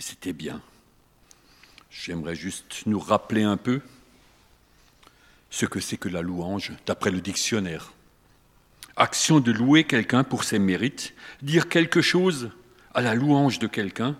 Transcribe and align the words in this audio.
Et 0.00 0.02
c'était 0.02 0.32
bien. 0.32 0.62
J'aimerais 1.90 2.34
juste 2.34 2.84
nous 2.86 2.98
rappeler 2.98 3.42
un 3.42 3.58
peu 3.58 3.82
ce 5.50 5.66
que 5.66 5.78
c'est 5.78 5.98
que 5.98 6.08
la 6.08 6.22
louange, 6.22 6.72
d'après 6.86 7.10
le 7.10 7.20
dictionnaire. 7.20 7.92
Action 8.96 9.40
de 9.40 9.52
louer 9.52 9.84
quelqu'un 9.84 10.24
pour 10.24 10.44
ses 10.44 10.58
mérites, 10.58 11.12
dire 11.42 11.68
quelque 11.68 12.00
chose 12.00 12.50
à 12.94 13.02
la 13.02 13.14
louange 13.14 13.58
de 13.58 13.66
quelqu'un, 13.66 14.16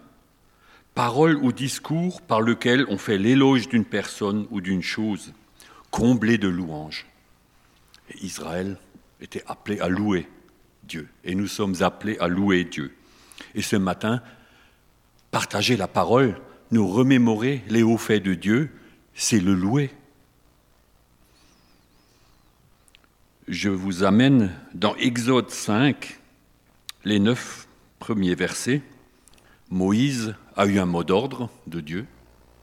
parole 0.95 1.37
ou 1.37 1.51
discours 1.51 2.21
par 2.21 2.43
lequel 2.43 2.85
on 2.91 2.99
fait 2.99 3.17
l'éloge 3.17 3.67
d'une 3.71 3.87
personne 3.87 4.47
ou 4.51 4.61
d'une 4.61 4.83
chose, 4.83 5.33
comblé 5.91 6.37
de 6.37 6.49
louanges. 6.49 7.07
Et 8.11 8.23
Israël 8.23 8.77
était 9.23 9.45
appelé 9.47 9.81
à 9.81 9.89
louer 9.89 10.29
Dieu, 10.83 11.09
et 11.25 11.35
nous 11.35 11.47
sommes 11.47 11.81
appelés 11.81 12.19
à 12.19 12.29
louer 12.29 12.65
Dieu. 12.65 12.95
Et 13.55 13.63
ce 13.63 13.77
matin, 13.77 14.23
partager 15.31 15.77
la 15.77 15.89
parole, 15.89 16.41
nous 16.71 16.89
remémorer 16.89 17.63
les 17.69 17.83
hauts 17.83 17.99
faits 17.99 18.23
de 18.23 18.35
Dieu, 18.35 18.71
c'est 19.15 19.41
le 19.41 19.55
louer. 19.55 19.91
Je 23.49 23.69
vous 23.69 24.05
amène 24.05 24.55
dans 24.75 24.95
Exode 24.97 25.51
5, 25.51 26.21
les 27.05 27.19
neuf 27.19 27.67
premiers 27.99 28.35
versets. 28.35 28.83
Moïse 29.71 30.35
a 30.57 30.67
eu 30.67 30.79
un 30.79 30.87
mot 30.87 31.05
d'ordre 31.05 31.51
de 31.67 31.81
Dieu 31.81 32.07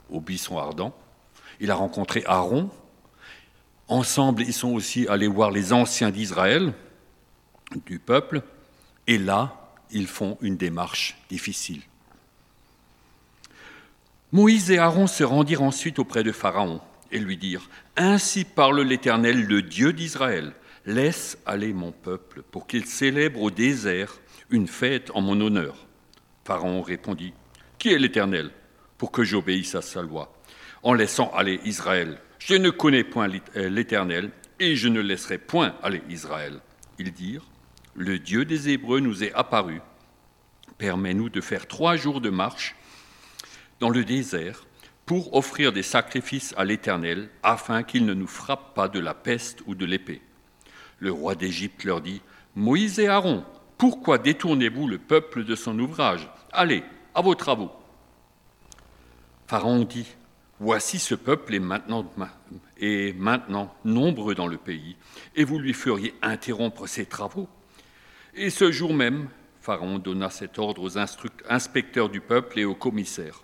au 0.09 0.21
buisson 0.21 0.57
ardent. 0.57 0.93
Il 1.59 1.71
a 1.71 1.75
rencontré 1.75 2.23
Aaron. 2.25 2.69
Ensemble, 3.87 4.43
ils 4.43 4.53
sont 4.53 4.73
aussi 4.73 5.07
allés 5.07 5.27
voir 5.27 5.51
les 5.51 5.73
anciens 5.73 6.11
d'Israël, 6.11 6.73
du 7.85 7.99
peuple. 7.99 8.41
Et 9.07 9.17
là, 9.17 9.73
ils 9.91 10.07
font 10.07 10.37
une 10.41 10.57
démarche 10.57 11.17
difficile. 11.29 11.81
Moïse 14.33 14.71
et 14.71 14.77
Aaron 14.77 15.07
se 15.07 15.23
rendirent 15.23 15.63
ensuite 15.63 15.99
auprès 15.99 16.23
de 16.23 16.33
Pharaon 16.33 16.81
et 17.11 17.19
lui 17.19 17.37
dirent, 17.37 17.69
Ainsi 17.95 18.43
parle 18.43 18.81
l'Éternel, 18.81 19.45
le 19.45 19.61
Dieu 19.61 19.93
d'Israël, 19.93 20.53
laisse 20.85 21.37
aller 21.45 21.71
mon 21.71 21.93
peuple 21.93 22.41
pour 22.51 22.67
qu'il 22.67 22.85
célèbre 22.85 23.41
au 23.41 23.51
désert 23.51 24.19
une 24.49 24.67
fête 24.67 25.11
en 25.13 25.21
mon 25.21 25.39
honneur. 25.39 25.87
Pharaon 26.43 26.81
répondit, 26.81 27.33
Qui 27.79 27.93
est 27.93 27.99
l'Éternel 27.99 28.51
pour 28.97 29.11
que 29.11 29.23
j'obéisse 29.23 29.75
à 29.75 29.81
sa 29.81 30.01
loi 30.01 30.33
En 30.83 30.93
laissant 30.93 31.31
aller 31.33 31.61
Israël, 31.63 32.19
je 32.39 32.55
ne 32.55 32.69
connais 32.69 33.05
point 33.05 33.29
l'Éternel 33.55 34.31
et 34.59 34.75
je 34.75 34.89
ne 34.89 34.99
laisserai 34.99 35.37
point 35.37 35.75
aller 35.81 36.01
Israël. 36.09 36.59
Ils 36.99 37.13
dirent, 37.13 37.45
Le 37.95 38.19
Dieu 38.19 38.43
des 38.43 38.69
Hébreux 38.69 38.99
nous 38.99 39.23
est 39.23 39.33
apparu. 39.33 39.81
Permets-nous 40.77 41.29
de 41.29 41.41
faire 41.41 41.65
trois 41.65 41.95
jours 41.95 42.19
de 42.19 42.29
marche 42.29 42.75
dans 43.79 43.89
le 43.89 44.03
désert 44.03 44.65
pour 45.05 45.33
offrir 45.33 45.71
des 45.71 45.83
sacrifices 45.83 46.53
à 46.57 46.65
l'Éternel, 46.65 47.29
afin 47.41 47.83
qu'il 47.83 48.05
ne 48.05 48.13
nous 48.13 48.27
frappe 48.27 48.75
pas 48.75 48.89
de 48.89 48.99
la 48.99 49.13
peste 49.13 49.61
ou 49.65 49.73
de 49.73 49.85
l'épée. 49.85 50.21
Le 50.99 51.11
roi 51.11 51.35
d'Égypte 51.35 51.85
leur 51.85 52.01
dit, 52.01 52.21
Moïse 52.55 52.99
et 52.99 53.07
Aaron, 53.07 53.45
pourquoi 53.77 54.17
détournez-vous 54.17 54.87
le 54.87 54.97
peuple 54.97 55.45
de 55.45 55.55
son 55.55 55.79
ouvrage? 55.79 56.29
Allez, 56.51 56.83
à 57.15 57.21
vos 57.21 57.35
travaux. 57.35 57.71
Pharaon 59.47 59.85
dit, 59.85 60.07
Voici 60.59 60.97
ce 60.97 61.13
peuple 61.13 61.53
est 61.53 61.59
maintenant, 61.59 62.11
est 62.77 63.15
maintenant 63.15 63.73
nombreux 63.85 64.33
dans 64.33 64.47
le 64.47 64.57
pays, 64.57 64.97
et 65.35 65.43
vous 65.43 65.59
lui 65.59 65.73
feriez 65.73 66.15
interrompre 66.23 66.87
ses 66.87 67.05
travaux. 67.05 67.47
Et 68.33 68.49
ce 68.49 68.71
jour 68.71 68.93
même, 68.93 69.29
Pharaon 69.61 69.99
donna 69.99 70.31
cet 70.31 70.57
ordre 70.57 70.81
aux 70.81 70.97
inspecteurs 70.97 72.09
du 72.09 72.21
peuple 72.21 72.59
et 72.59 72.65
aux 72.65 72.75
commissaires. 72.75 73.43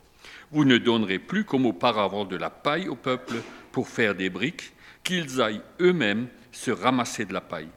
Vous 0.54 0.66
ne 0.66 0.78
donnerez 0.78 1.18
plus 1.18 1.46
comme 1.46 1.66
auparavant 1.66 2.26
de 2.26 2.36
la 2.36 2.52
paille 2.52 2.88
au 2.88 2.96
peuple 2.96 3.38
pour 3.72 3.90
faire 3.90 4.14
des 4.14 4.30
briques, 4.30 4.74
qu'ils 5.04 5.42
aillent 5.42 5.64
eux-mêmes 5.82 6.28
se 6.52 6.70
ramasser 6.70 7.26
de 7.26 7.34
la 7.34 7.42
paille. 7.42 7.70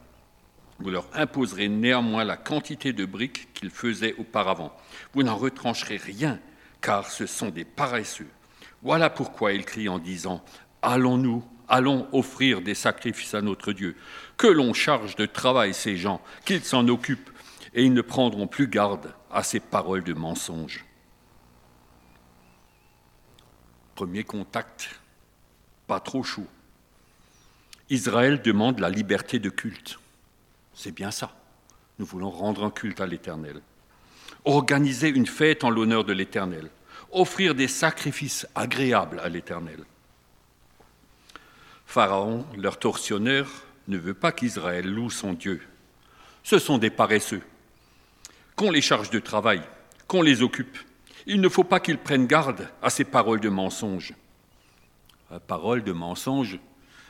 Vous 0.77 0.91
leur 0.91 1.07
imposerez 1.15 1.69
néanmoins 1.69 2.23
la 2.23 2.37
quantité 2.37 2.93
de 2.93 3.03
briques 3.03 3.51
qu'ils 3.55 3.71
faisaient 3.71 4.13
auparavant. 4.19 4.71
Vous 5.13 5.23
n'en 5.23 5.35
retrancherez 5.35 5.97
rien, 5.97 6.39
car 6.79 7.09
ce 7.09 7.25
sont 7.25 7.49
des 7.49 7.65
paresseux. 7.65 8.29
Voilà 8.83 9.09
pourquoi 9.09 9.53
il 9.53 9.65
crie 9.65 9.89
en 9.89 9.97
disant 9.97 10.45
Allons-nous, 10.83 11.43
allons 11.67 12.07
offrir 12.11 12.61
des 12.61 12.75
sacrifices 12.75 13.33
à 13.33 13.41
notre 13.41 13.73
Dieu. 13.73 13.95
Que 14.37 14.45
l'on 14.45 14.73
charge 14.73 15.15
de 15.15 15.25
travail 15.25 15.73
ces 15.73 15.97
gens, 15.97 16.21
qu'ils 16.45 16.63
s'en 16.63 16.87
occupent, 16.87 17.31
et 17.73 17.83
ils 17.83 17.93
ne 17.93 18.01
prendront 18.01 18.45
plus 18.45 18.67
garde 18.67 19.15
à 19.31 19.41
ces 19.41 19.59
paroles 19.59 20.03
de 20.03 20.13
mensonge. 20.13 20.86
Premier 23.97 24.23
contact, 24.23 24.91
pas 25.87 25.99
trop 25.99 26.21
chaud. 26.21 26.45
Israël 27.89 28.43
demande 28.43 28.77
la 28.77 28.91
liberté 28.91 29.39
de 29.39 29.49
culte. 29.49 29.97
C'est 30.75 30.91
bien 30.91 31.09
ça. 31.09 31.35
Nous 31.97 32.05
voulons 32.05 32.29
rendre 32.29 32.63
un 32.63 32.69
culte 32.69 33.01
à 33.01 33.07
l'Éternel. 33.07 33.59
Organiser 34.45 35.09
une 35.09 35.25
fête 35.25 35.63
en 35.63 35.71
l'honneur 35.71 36.03
de 36.03 36.13
l'Éternel. 36.13 36.69
Offrir 37.11 37.55
des 37.55 37.67
sacrifices 37.67 38.47
agréables 38.53 39.19
à 39.19 39.29
l'Éternel. 39.29 39.83
Pharaon, 41.87 42.45
leur 42.55 42.77
tortionnaire, 42.77 43.49
ne 43.87 43.97
veut 43.97 44.13
pas 44.13 44.31
qu'Israël 44.31 44.85
loue 44.85 45.09
son 45.09 45.33
Dieu. 45.33 45.59
Ce 46.43 46.59
sont 46.59 46.77
des 46.77 46.91
paresseux. 46.91 47.41
Qu'on 48.55 48.69
les 48.69 48.81
charge 48.81 49.09
de 49.09 49.17
travail, 49.17 49.63
qu'on 50.07 50.21
les 50.21 50.43
occupe. 50.43 50.77
Il 51.29 51.41
ne 51.41 51.49
faut 51.49 51.65
pas 51.65 51.81
qu'ils 51.81 51.97
prennent 51.97 52.25
garde 52.25 52.69
à 52.81 52.89
ces 52.89 53.03
paroles 53.03 53.41
de 53.41 53.49
mensonge. 53.49 54.13
Paroles 55.45 55.83
de 55.83 55.91
mensonge, 55.91 56.57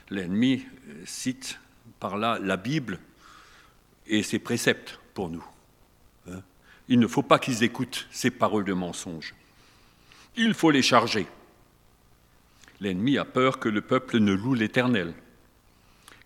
l'ennemi 0.10 0.66
cite 1.06 1.60
par 2.00 2.18
là 2.18 2.40
la 2.42 2.58
Bible 2.58 3.00
et 4.08 4.24
ses 4.24 4.40
préceptes 4.40 5.00
pour 5.14 5.30
nous. 5.30 5.46
Hein. 6.28 6.42
Il 6.88 7.00
ne 7.00 7.06
faut 7.06 7.22
pas 7.22 7.38
qu'ils 7.38 7.62
écoutent 7.62 8.08
ces 8.10 8.32
paroles 8.32 8.66
de 8.66 8.74
mensonge. 8.74 9.36
Il 10.36 10.56
faut 10.56 10.72
les 10.72 10.82
charger. 10.82 11.28
L'ennemi 12.82 13.20
a 13.20 13.26
peur 13.26 13.60
que 13.60 13.70
le 13.70 13.82
peuple 13.82 14.18
ne 14.18 14.34
loue 14.34 14.56
l'Éternel, 14.56 15.14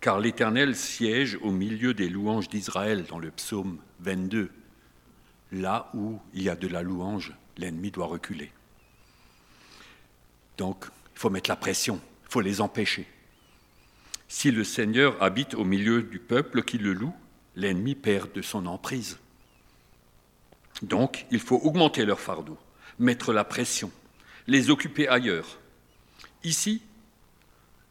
car 0.00 0.18
l'Éternel 0.18 0.76
siège 0.76 1.38
au 1.42 1.50
milieu 1.50 1.92
des 1.92 2.08
louanges 2.08 2.48
d'Israël 2.48 3.04
dans 3.04 3.18
le 3.18 3.30
psaume 3.30 3.76
22. 4.00 4.50
Là 5.52 5.90
où 5.92 6.18
il 6.32 6.44
y 6.44 6.48
a 6.48 6.56
de 6.56 6.68
la 6.68 6.82
louange, 6.82 7.34
l'ennemi 7.56 7.90
doit 7.90 8.06
reculer. 8.06 8.50
Donc, 10.58 10.86
il 11.14 11.18
faut 11.18 11.30
mettre 11.30 11.50
la 11.50 11.56
pression, 11.56 12.00
il 12.24 12.30
faut 12.30 12.40
les 12.40 12.60
empêcher. 12.60 13.06
Si 14.28 14.50
le 14.50 14.64
Seigneur 14.64 15.22
habite 15.22 15.54
au 15.54 15.64
milieu 15.64 16.02
du 16.02 16.18
peuple 16.18 16.62
qui 16.62 16.78
le 16.78 16.92
loue, 16.92 17.14
l'ennemi 17.56 17.94
perd 17.94 18.32
de 18.32 18.42
son 18.42 18.66
emprise. 18.66 19.18
Donc, 20.80 21.26
il 21.30 21.40
faut 21.40 21.58
augmenter 21.58 22.04
leur 22.04 22.18
fardeau, 22.18 22.58
mettre 22.98 23.32
la 23.32 23.44
pression, 23.44 23.90
les 24.46 24.70
occuper 24.70 25.06
ailleurs. 25.06 25.58
Ici, 26.44 26.82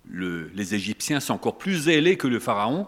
les 0.10 0.74
Égyptiens 0.76 1.20
sont 1.20 1.34
encore 1.34 1.58
plus 1.58 1.84
zélés 1.84 2.18
que 2.18 2.28
le 2.28 2.40
Pharaon. 2.40 2.88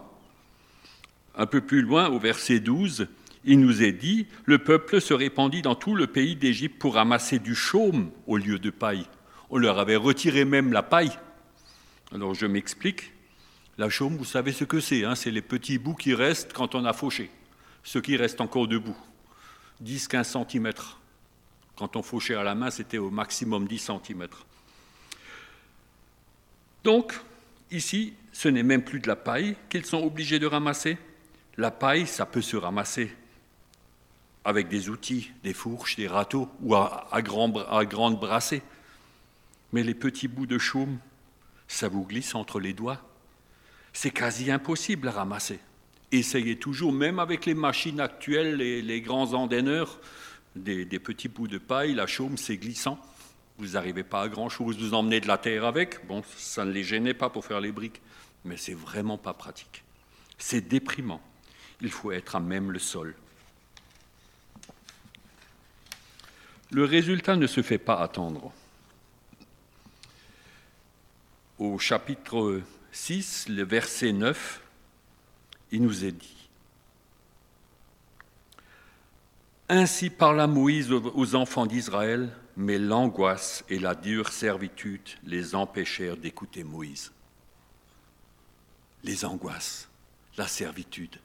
Un 1.36 1.46
peu 1.46 1.60
plus 1.60 1.82
loin, 1.82 2.08
au 2.08 2.18
verset 2.18 2.60
12, 2.60 3.08
il 3.44 3.60
nous 3.60 3.82
est 3.82 3.92
dit, 3.92 4.26
le 4.46 4.58
peuple 4.58 5.00
se 5.00 5.12
répandit 5.12 5.62
dans 5.62 5.74
tout 5.74 5.94
le 5.94 6.06
pays 6.06 6.34
d'Égypte 6.34 6.78
pour 6.78 6.94
ramasser 6.94 7.38
du 7.38 7.54
chaume 7.54 8.10
au 8.26 8.38
lieu 8.38 8.58
de 8.58 8.70
paille. 8.70 9.06
On 9.50 9.58
leur 9.58 9.78
avait 9.78 9.96
retiré 9.96 10.44
même 10.44 10.72
la 10.72 10.82
paille. 10.82 11.12
Alors 12.12 12.34
je 12.34 12.46
m'explique. 12.46 13.12
La 13.76 13.90
chaume, 13.90 14.16
vous 14.16 14.24
savez 14.24 14.52
ce 14.52 14.64
que 14.64 14.80
c'est, 14.80 15.04
hein 15.04 15.14
c'est 15.14 15.30
les 15.30 15.42
petits 15.42 15.78
bouts 15.78 15.94
qui 15.94 16.14
restent 16.14 16.52
quand 16.52 16.74
on 16.74 16.84
a 16.84 16.92
fauché, 16.92 17.30
ceux 17.82 18.00
qui 18.00 18.16
restent 18.16 18.40
encore 18.40 18.68
debout. 18.68 18.96
10-15 19.82 20.48
cm. 20.48 20.72
Quand 21.76 21.96
on 21.96 22.02
fauchait 22.02 22.36
à 22.36 22.44
la 22.44 22.54
main, 22.54 22.70
c'était 22.70 22.98
au 22.98 23.10
maximum 23.10 23.66
10 23.66 23.90
cm. 24.06 24.28
Donc, 26.84 27.14
ici, 27.70 28.14
ce 28.32 28.48
n'est 28.48 28.62
même 28.62 28.84
plus 28.84 29.00
de 29.00 29.08
la 29.08 29.16
paille 29.16 29.56
qu'ils 29.68 29.84
sont 29.84 30.02
obligés 30.02 30.38
de 30.38 30.46
ramasser. 30.46 30.96
La 31.56 31.72
paille, 31.72 32.06
ça 32.06 32.26
peut 32.26 32.42
se 32.42 32.56
ramasser 32.56 33.12
avec 34.44 34.68
des 34.68 34.88
outils, 34.88 35.30
des 35.42 35.54
fourches, 35.54 35.96
des 35.96 36.08
râteaux 36.08 36.48
ou 36.60 36.74
à, 36.74 37.08
à, 37.10 37.18
à 37.18 37.22
grande 37.22 38.20
brassée. 38.20 38.62
Mais 39.72 39.82
les 39.82 39.94
petits 39.94 40.28
bouts 40.28 40.46
de 40.46 40.58
chaume, 40.58 40.98
ça 41.68 41.88
vous 41.88 42.04
glisse 42.04 42.34
entre 42.34 42.60
les 42.60 42.72
doigts 42.72 43.00
c'est 43.94 44.10
quasi 44.10 44.50
impossible 44.50 45.08
à 45.08 45.12
ramasser. 45.12 45.60
Essayez 46.12 46.58
toujours, 46.58 46.92
même 46.92 47.18
avec 47.18 47.46
les 47.46 47.54
machines 47.54 48.00
actuelles, 48.00 48.56
les, 48.56 49.00
grands 49.00 49.32
endaineurs, 49.32 49.98
des, 50.54 50.84
des, 50.84 50.98
petits 50.98 51.28
bouts 51.28 51.48
de 51.48 51.58
paille, 51.58 51.94
la 51.94 52.06
chaume, 52.06 52.36
c'est 52.36 52.58
glissant. 52.58 52.98
Vous 53.56 53.68
n'arrivez 53.68 54.02
pas 54.02 54.22
à 54.22 54.28
grand-chose, 54.28 54.76
vous 54.78 54.94
emmenez 54.94 55.20
de 55.20 55.28
la 55.28 55.38
terre 55.38 55.64
avec. 55.64 56.06
Bon, 56.06 56.22
ça 56.36 56.64
ne 56.64 56.72
les 56.72 56.84
gênait 56.84 57.14
pas 57.14 57.30
pour 57.30 57.44
faire 57.44 57.60
les 57.60 57.72
briques, 57.72 58.02
mais 58.44 58.56
c'est 58.56 58.74
vraiment 58.74 59.16
pas 59.16 59.32
pratique. 59.32 59.84
C'est 60.38 60.68
déprimant. 60.68 61.22
Il 61.80 61.90
faut 61.90 62.10
être 62.10 62.36
à 62.36 62.40
même 62.40 62.72
le 62.72 62.80
sol. 62.80 63.14
Le 66.74 66.84
résultat 66.84 67.36
ne 67.36 67.46
se 67.46 67.62
fait 67.62 67.78
pas 67.78 68.00
attendre. 68.00 68.52
Au 71.60 71.78
chapitre 71.78 72.62
6, 72.90 73.48
le 73.48 73.62
verset 73.62 74.10
9, 74.10 74.60
il 75.70 75.82
nous 75.82 76.04
est 76.04 76.10
dit 76.10 76.48
Ainsi 79.68 80.10
parla 80.10 80.48
Moïse 80.48 80.90
aux 80.90 81.34
enfants 81.36 81.66
d'Israël, 81.66 82.32
mais 82.56 82.80
l'angoisse 82.80 83.64
et 83.68 83.78
la 83.78 83.94
dure 83.94 84.30
servitude 84.30 85.10
les 85.22 85.54
empêchèrent 85.54 86.16
d'écouter 86.16 86.64
Moïse. 86.64 87.12
Les 89.04 89.24
angoisses, 89.24 89.88
la 90.36 90.48
servitude. 90.48 91.20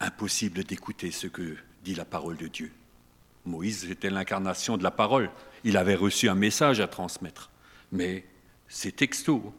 Impossible 0.00 0.64
d'écouter 0.64 1.10
ce 1.10 1.26
que 1.26 1.58
dit 1.84 1.94
la 1.94 2.06
parole 2.06 2.38
de 2.38 2.48
Dieu. 2.48 2.72
Moïse 3.48 3.90
était 3.90 4.10
l'incarnation 4.10 4.76
de 4.76 4.84
la 4.84 4.90
parole. 4.90 5.30
Il 5.64 5.76
avait 5.76 5.94
reçu 5.94 6.28
un 6.28 6.34
message 6.34 6.80
à 6.80 6.86
transmettre. 6.86 7.50
Mais 7.90 8.24
c'est 8.68 8.94
texto. 8.94 9.52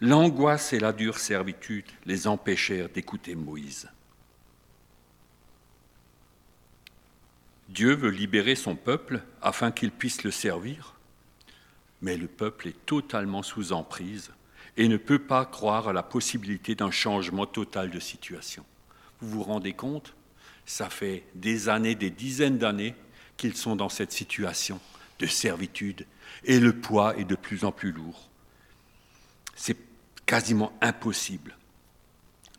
L'angoisse 0.00 0.72
et 0.72 0.78
la 0.78 0.92
dure 0.92 1.18
servitude 1.18 1.86
les 2.04 2.26
empêchèrent 2.26 2.88
d'écouter 2.88 3.34
Moïse. 3.34 3.88
Dieu 7.68 7.94
veut 7.94 8.10
libérer 8.10 8.54
son 8.54 8.76
peuple 8.76 9.22
afin 9.42 9.72
qu'il 9.72 9.90
puisse 9.90 10.22
le 10.22 10.30
servir, 10.30 10.94
mais 12.00 12.16
le 12.16 12.28
peuple 12.28 12.68
est 12.68 12.86
totalement 12.86 13.42
sous 13.42 13.72
emprise 13.72 14.30
et 14.76 14.88
ne 14.88 14.96
peut 14.96 15.18
pas 15.18 15.44
croire 15.44 15.88
à 15.88 15.92
la 15.92 16.02
possibilité 16.02 16.74
d'un 16.74 16.90
changement 16.90 17.46
total 17.46 17.90
de 17.90 17.98
situation. 17.98 18.64
Vous 19.20 19.30
vous 19.30 19.42
rendez 19.42 19.72
compte? 19.72 20.15
Ça 20.66 20.90
fait 20.90 21.24
des 21.34 21.68
années, 21.68 21.94
des 21.94 22.10
dizaines 22.10 22.58
d'années 22.58 22.94
qu'ils 23.36 23.56
sont 23.56 23.76
dans 23.76 23.88
cette 23.88 24.12
situation 24.12 24.80
de 25.18 25.26
servitude 25.26 26.06
et 26.44 26.60
le 26.60 26.74
poids 26.74 27.16
est 27.16 27.24
de 27.24 27.36
plus 27.36 27.64
en 27.64 27.72
plus 27.72 27.92
lourd. 27.92 28.28
C'est 29.54 29.78
quasiment 30.26 30.72
impossible. 30.82 31.56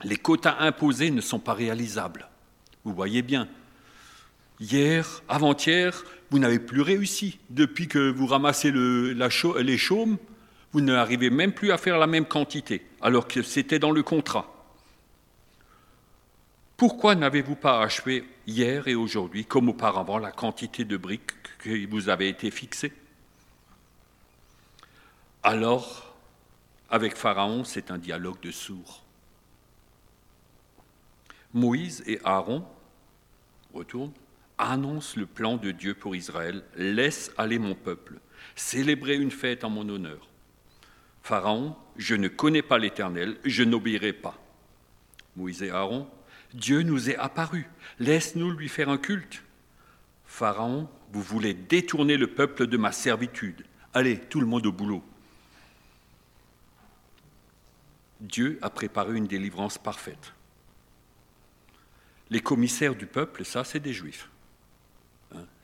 Les 0.03 0.17
quotas 0.17 0.57
imposés 0.59 1.11
ne 1.11 1.21
sont 1.21 1.39
pas 1.39 1.53
réalisables. 1.53 2.29
Vous 2.83 2.93
voyez 2.93 3.21
bien, 3.21 3.47
Hier, 4.59 5.21
avant-hier, 5.29 6.03
vous 6.31 6.39
n'avez 6.39 6.57
plus 6.57 6.81
réussi. 6.81 7.37
Depuis 7.51 7.87
que 7.87 8.09
vous 8.09 8.25
ramassez 8.25 8.71
les 8.71 9.77
chaumes, 9.77 10.17
vous 10.71 10.81
n'arrivez 10.81 11.29
même 11.29 11.51
plus 11.51 11.71
à 11.71 11.77
faire 11.77 11.99
la 11.99 12.07
même 12.07 12.25
quantité, 12.25 12.83
alors 13.01 13.27
que 13.27 13.43
c'était 13.43 13.77
dans 13.77 13.91
le 13.91 14.01
contrat. 14.01 14.56
Pourquoi 16.77 17.15
n'avez-vous 17.15 17.55
pas 17.55 17.81
achevé 17.81 18.23
hier 18.45 18.87
et 18.87 18.93
aujourd'hui, 18.93 19.45
comme 19.45 19.69
auparavant, 19.69 20.19
la 20.19 20.31
quantité 20.31 20.85
de 20.85 20.95
briques 20.95 21.31
qui 21.61 21.87
vous 21.87 22.07
avait 22.07 22.29
été 22.29 22.51
fixée 22.51 22.93
Alors, 25.41 26.15
avec 26.91 27.15
Pharaon, 27.15 27.63
c'est 27.63 27.89
un 27.89 27.97
dialogue 27.97 28.39
de 28.41 28.51
sourds. 28.51 29.03
Moïse 31.51 32.03
et 32.05 32.19
Aaron 32.23 32.63
retournent 33.73 34.13
annonce 34.59 35.15
le 35.15 35.25
plan 35.25 35.57
de 35.57 35.71
Dieu 35.71 35.95
pour 35.95 36.15
Israël, 36.15 36.63
laisse 36.75 37.31
aller 37.37 37.59
mon 37.59 37.75
peuple, 37.75 38.19
célébrer 38.55 39.15
une 39.15 39.31
fête 39.31 39.63
en 39.63 39.69
mon 39.69 39.87
honneur. 39.89 40.27
Pharaon, 41.23 41.75
je 41.95 42.15
ne 42.15 42.27
connais 42.27 42.61
pas 42.61 42.77
l'Éternel, 42.77 43.37
je 43.45 43.63
n'obéirai 43.63 44.13
pas. 44.13 44.37
Moïse 45.35 45.61
et 45.61 45.69
Aaron, 45.69 46.07
Dieu 46.53 46.81
nous 46.81 47.09
est 47.09 47.17
apparu, 47.17 47.67
laisse-nous 47.99 48.51
lui 48.51 48.69
faire 48.69 48.89
un 48.89 48.97
culte. 48.97 49.43
Pharaon, 50.25 50.89
vous 51.11 51.21
voulez 51.21 51.53
détourner 51.53 52.17
le 52.17 52.27
peuple 52.27 52.67
de 52.67 52.77
ma 52.77 52.91
servitude. 52.91 53.65
Allez, 53.93 54.19
tout 54.19 54.39
le 54.39 54.45
monde 54.45 54.65
au 54.65 54.71
boulot. 54.71 55.03
Dieu 58.19 58.57
a 58.61 58.69
préparé 58.69 59.15
une 59.15 59.27
délivrance 59.27 59.77
parfaite. 59.77 60.33
Les 62.29 62.41
commissaires 62.41 62.95
du 62.95 63.05
peuple, 63.05 63.45
ça, 63.45 63.63
c'est 63.63 63.79
des 63.79 63.93
juifs. 63.93 64.29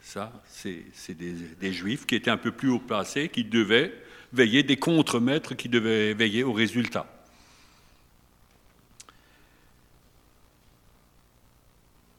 Ça, 0.01 0.31
c'est 0.47 1.13
des, 1.15 1.73
juifs 1.73 2.05
qui 2.05 2.15
étaient 2.15 2.29
un 2.29 2.37
peu 2.37 2.51
plus 2.51 2.69
haut 2.69 2.79
placés, 2.79 3.29
qui 3.29 3.45
devaient 3.45 3.93
veiller, 4.33 4.61
des 4.61 4.77
contremaîtres 4.77 5.55
qui 5.55 5.69
devaient 5.69 6.13
veiller 6.13 6.43
au 6.43 6.51
résultat. 6.51 7.07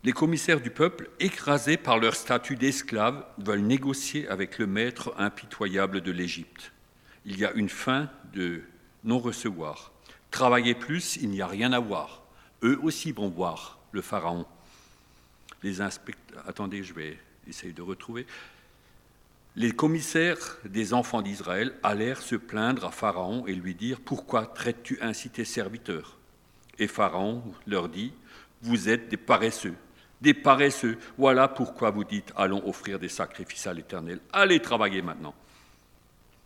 Les 0.05 0.13
commissaires 0.13 0.61
du 0.61 0.69
peuple, 0.69 1.09
écrasés 1.19 1.79
par 1.79 1.99
leur 1.99 2.15
statut 2.15 2.57
d'esclaves, 2.57 3.25
veulent 3.39 3.63
négocier 3.63 4.29
avec 4.29 4.59
le 4.59 4.67
maître 4.67 5.15
impitoyable 5.17 6.03
de 6.03 6.13
l'Égypte. 6.13 6.73
Il 7.25 7.39
y 7.39 7.47
a 7.47 7.53
une 7.53 7.71
fin 7.71 8.11
de 8.35 8.61
non-recevoir. 9.03 9.93
Travailler 10.31 10.75
plus, 10.75 11.17
il 11.17 11.31
n'y 11.31 11.41
a 11.41 11.47
rien 11.47 11.73
à 11.73 11.79
voir. 11.79 12.23
Eux 12.63 12.79
aussi 12.83 13.13
vont 13.13 13.31
voir 13.31 13.79
le 13.93 14.03
Pharaon. 14.03 14.45
Les 15.63 15.81
inspecteurs. 15.81 16.45
Attendez, 16.47 16.83
je 16.83 16.93
vais 16.93 17.19
essaye 17.49 17.73
de 17.73 17.81
retrouver. 17.81 18.27
Les 19.57 19.73
commissaires 19.73 20.59
des 20.67 20.93
enfants 20.93 21.23
d'Israël 21.23 21.75
allèrent 21.83 22.21
se 22.21 22.37
plaindre 22.37 22.85
à 22.85 22.91
Pharaon 22.91 23.47
et 23.47 23.55
lui 23.55 23.75
dire 23.75 24.01
Pourquoi 24.01 24.45
traites-tu 24.47 24.99
ainsi 25.01 25.31
tes 25.31 25.47
serviteurs? 25.47 26.19
Et 26.79 26.89
Pharaon 26.89 27.43
leur 27.67 27.89
dit 27.89 28.13
Vous 28.63 28.89
êtes 28.89 29.09
des 29.09 29.17
paresseux, 29.17 29.75
des 30.25 30.35
paresseux. 30.35 30.99
Voilà 31.17 31.47
pourquoi 31.47 31.91
vous 31.91 32.03
dites 32.03 32.33
Allons 32.37 32.67
offrir 32.67 32.99
des 32.99 33.09
sacrifices 33.09 33.69
à 33.69 33.73
l'Éternel. 33.73 34.19
Allez 34.33 34.61
travailler 34.61 35.03
maintenant. 35.03 35.35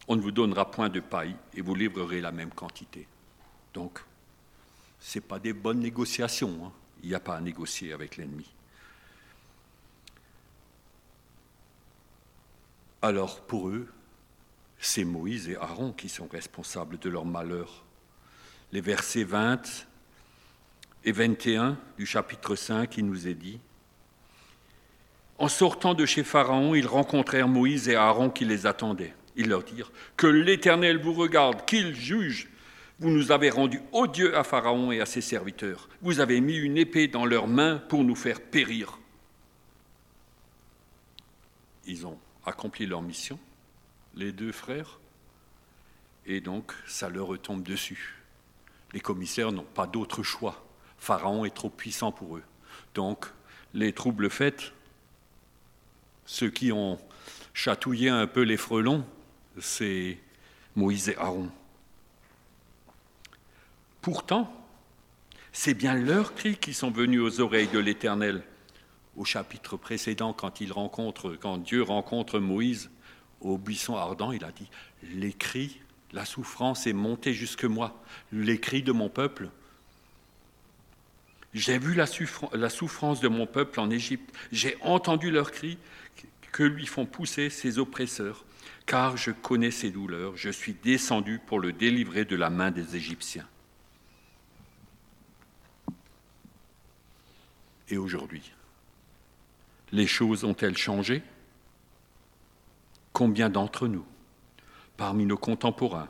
On 0.07 0.17
ne 0.17 0.21
vous 0.21 0.33
donnera 0.33 0.71
point 0.71 0.91
de 0.91 1.01
paille 1.01 1.37
et 1.55 1.63
vous 1.63 1.75
livrerez 1.75 2.21
la 2.21 2.33
même 2.33 2.51
quantité. 2.51 3.07
Donc, 3.73 4.01
ce 5.01 5.19
n'est 5.19 5.25
pas 5.25 5.39
des 5.39 5.55
bonnes 5.55 5.81
négociations. 5.81 6.67
Hein. 6.67 6.73
Il 7.03 7.09
n'y 7.09 7.15
a 7.15 7.21
pas 7.21 7.37
à 7.37 7.41
négocier 7.41 7.93
avec 7.93 8.19
l'ennemi. 8.19 8.51
alors 13.03 13.41
pour 13.41 13.69
eux, 13.69 13.87
c'est 14.79 15.05
Moïse 15.05 15.49
et 15.49 15.57
Aaron 15.57 15.93
qui 15.93 16.09
sont 16.09 16.29
responsables 16.29 16.99
de 16.99 17.09
leur 17.09 17.25
malheur. 17.25 17.85
Les 18.73 18.81
versets 18.81 19.25
20 19.25 19.87
et 21.05 21.13
21 21.13 21.79
du 21.97 22.07
chapitre 22.07 22.55
5, 22.55 22.97
il 22.99 23.07
nous 23.07 23.27
est 23.27 23.35
dit, 23.35 23.61
En 25.39 25.49
sortant 25.49 25.95
de 25.95 26.05
chez 26.05 26.25
Pharaon, 26.25 26.75
ils 26.75 26.87
rencontrèrent 26.87 27.49
Moïse 27.49 27.89
et 27.89 27.95
Aaron 27.95 28.29
qui 28.29 28.45
les 28.45 28.67
attendaient. 28.67 29.15
Ils 29.37 29.49
leur 29.49 29.63
dirent, 29.63 29.93
Que 30.17 30.27
l'Éternel 30.27 31.01
vous 31.01 31.15
regarde, 31.15 31.65
qu'il 31.65 31.95
juge. 31.95 32.49
Vous 32.99 33.11
nous 33.11 33.31
avez 33.31 33.49
rendus 33.49 33.81
odieux 33.93 34.37
à 34.37 34.43
Pharaon 34.43 34.91
et 34.91 35.01
à 35.01 35.07
ses 35.07 35.21
serviteurs. 35.21 35.89
Vous 36.03 36.19
avez 36.19 36.41
mis 36.41 36.57
une 36.57 36.77
épée 36.77 37.07
dans 37.07 37.25
leurs 37.25 37.47
mains 37.47 37.81
pour 37.89 38.03
nous 38.03 38.17
faire 38.17 38.41
périr. 38.41 38.99
Ils 41.87 42.05
ont 42.05 42.19
accompli 42.45 42.87
leur 42.87 43.03
mission, 43.03 43.39
les 44.17 44.33
deux 44.33 44.51
frères, 44.51 44.99
et 46.27 46.41
donc 46.41 46.73
ça 46.87 47.09
leur 47.09 47.29
retombe 47.29 47.63
dessus. 47.63 48.17
Les 48.93 49.01
commissaires 49.01 49.53
n'ont 49.53 49.63
pas 49.63 49.87
d'autre 49.87 50.25
choix. 50.25 50.65
Pharaon 50.99 51.45
est 51.45 51.55
trop 51.55 51.71
puissant 51.71 52.11
pour 52.11 52.37
eux. 52.37 52.43
Donc, 52.95 53.27
les 53.75 53.93
troubles 53.93 54.31
faits, 54.31 54.73
ceux 56.29 56.51
qui 56.51 56.73
ont 56.73 56.99
chatouillé 57.55 58.11
un 58.11 58.27
peu 58.27 58.43
les 58.43 58.59
frelons, 58.59 59.03
c'est 59.59 60.19
Moïse 60.77 61.09
et 61.09 61.17
Aaron. 61.17 61.51
Pourtant, 64.03 64.55
c'est 65.53 65.73
bien 65.73 65.95
leurs 65.95 66.35
cris 66.35 66.57
qui 66.57 66.75
sont 66.75 66.91
venus 66.91 67.23
aux 67.23 67.41
oreilles 67.41 67.69
de 67.69 67.79
l'Éternel 67.79 68.43
au 69.17 69.25
chapitre 69.25 69.79
précédent, 69.79 70.35
quand, 70.35 70.61
Dieu 71.59 71.83
rencontre 71.83 72.39
Moïse 72.39 72.91
au 73.41 73.57
buisson 73.57 73.97
ardent, 73.97 74.31
il 74.31 74.45
a 74.45 74.53
dit, 74.53 74.69
les 75.15 75.33
cris, 75.33 75.81
la 76.13 76.27
souffrance 76.27 76.87
est 76.87 76.93
montée 76.93 77.33
jusque 77.33 77.65
moi, 77.65 78.01
les 78.33 78.61
cris 78.61 78.83
de 78.83 78.93
mon 78.93 79.09
peuple. 79.09 79.49
J'ai 81.55 81.79
vu 81.79 81.95
la, 81.95 82.07
souffrance 82.69 83.21
de 83.21 83.29
mon 83.29 83.47
peuple 83.47 83.81
en 83.81 83.91
Égypte, 83.91 84.33
j'ai 84.53 84.77
entendu 84.83 85.31
leurs 85.31 85.53
cris 85.53 85.79
que 86.53 86.63
lui 86.63 86.87
font 86.87 87.07
pousser 87.07 87.51
ses 87.51 87.79
oppresseurs, 87.79 88.45
car 88.87 89.17
je 89.17 89.31
connais 89.31 89.71
ses 89.71 89.91
douleurs, 89.91 90.37
je 90.37 90.51
suis 90.51 90.75
descendu 90.75 91.39
pour 91.39 91.61
le 91.61 91.73
délivrer 91.73 92.25
de 92.25 92.37
la 92.37 92.51
main 92.51 92.71
des 92.71 92.97
Égyptiens. 92.97 93.47
Et 97.91 97.97
aujourd'hui, 97.97 98.53
les 99.93 100.07
choses 100.07 100.45
ont-elles 100.45 100.77
changé? 100.77 101.23
Combien 103.13 103.49
d'entre 103.49 103.89
nous, 103.89 104.05
parmi 104.97 105.25
nos 105.27 105.39
contemporains 105.39 106.09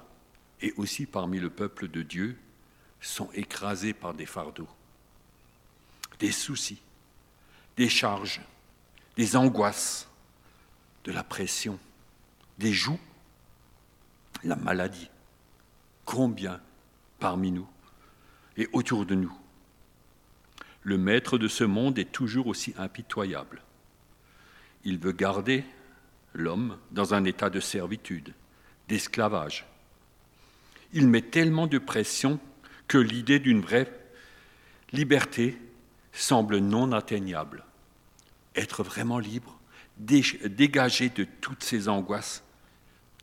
et 0.61 0.73
aussi 0.76 1.07
parmi 1.07 1.38
le 1.38 1.50
peuple 1.50 1.88
de 1.88 2.02
Dieu, 2.02 2.37
sont 3.00 3.30
écrasés 3.33 3.92
par 3.92 4.14
des 4.14 4.26
fardeaux, 4.26 4.68
des 6.18 6.33
soucis, 6.33 6.83
des 7.76 7.88
charges, 7.88 8.40
des 9.16 9.37
angoisses, 9.37 10.08
de 11.09 11.12
la 11.15 11.25
pression, 11.25 11.79
des 12.59 12.71
joues, 12.71 13.00
la 14.45 14.57
maladie. 14.57 15.09
Combien 16.05 16.61
parmi 17.19 17.50
nous 17.50 17.67
et 18.59 18.69
autour 18.75 19.07
de 19.07 19.15
nous 19.15 19.33
Le 20.83 20.99
maître 20.99 21.38
de 21.38 21.49
ce 21.49 21.65
monde 21.65 21.99
est 21.99 22.12
toujours 22.12 22.47
aussi 22.47 22.75
impitoyable. 22.77 23.62
Il 24.85 24.99
veut 24.99 25.12
garder 25.12 25.65
l'homme 26.35 26.77
dans 26.91 27.15
un 27.15 27.25
état 27.25 27.49
de 27.49 27.61
servitude, 27.61 28.35
d'esclavage. 28.88 29.65
Il 30.93 31.09
met 31.09 31.23
tellement 31.23 31.69
de 31.69 31.79
pression 31.79 32.38
que 32.87 32.99
l'idée 32.99 33.38
d'une 33.38 33.62
vraie 33.62 33.91
liberté 34.93 35.57
semble 36.12 36.59
non 36.59 36.93
atteignable. 36.93 37.65
Être 38.55 38.83
vraiment 38.83 39.19
libre, 39.19 39.58
dégagé 39.99 41.09
de 41.09 41.25
toutes 41.25 41.62
ces 41.62 41.88
angoisses, 41.88 42.43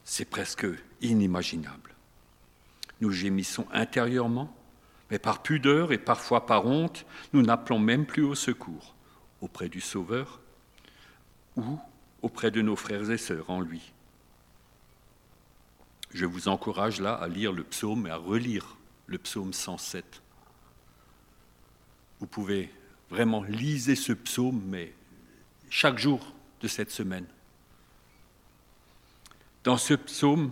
c'est 0.04 0.26
presque 0.26 0.68
inimaginable. 1.02 1.96
Nous 3.02 3.12
gémissons 3.12 3.68
intérieurement, 3.72 4.56
mais 5.10 5.20
par 5.20 5.42
pudeur 5.42 5.92
et 5.92 5.98
parfois 5.98 6.46
par 6.46 6.66
honte, 6.66 7.06
nous 7.34 7.42
n'appelons 7.42 7.80
même 7.80 8.06
plus 8.06 8.24
au 8.24 8.36
secours 8.36 8.96
auprès 9.42 9.70
du 9.70 9.82
Sauveur 9.82 10.40
ou 11.56 11.80
auprès 12.22 12.52
de 12.52 12.62
nos 12.62 12.76
frères 12.76 13.12
et 13.12 13.18
sœurs 13.18 13.50
en 13.50 13.62
lui. 13.62 13.94
Je 16.12 16.26
vous 16.26 16.48
encourage 16.48 17.02
là 17.02 17.14
à 17.14 17.28
lire 17.28 17.52
le 17.52 17.64
psaume 17.64 18.08
et 18.08 18.10
à 18.10 18.18
relire 18.18 18.78
le 19.08 19.18
psaume 19.18 19.54
107. 19.54 20.22
Vous 22.20 22.28
pouvez 22.28 22.72
vraiment 23.10 23.44
liser 23.44 23.96
ce 23.96 24.14
psaume, 24.14 24.62
mais 24.66 24.94
chaque 25.70 26.00
jour 26.00 26.35
de 26.62 26.68
cette 26.68 26.92
semaine. 26.92 27.26
Dans 29.64 29.78
ce 29.78 29.94
psaume, 29.94 30.52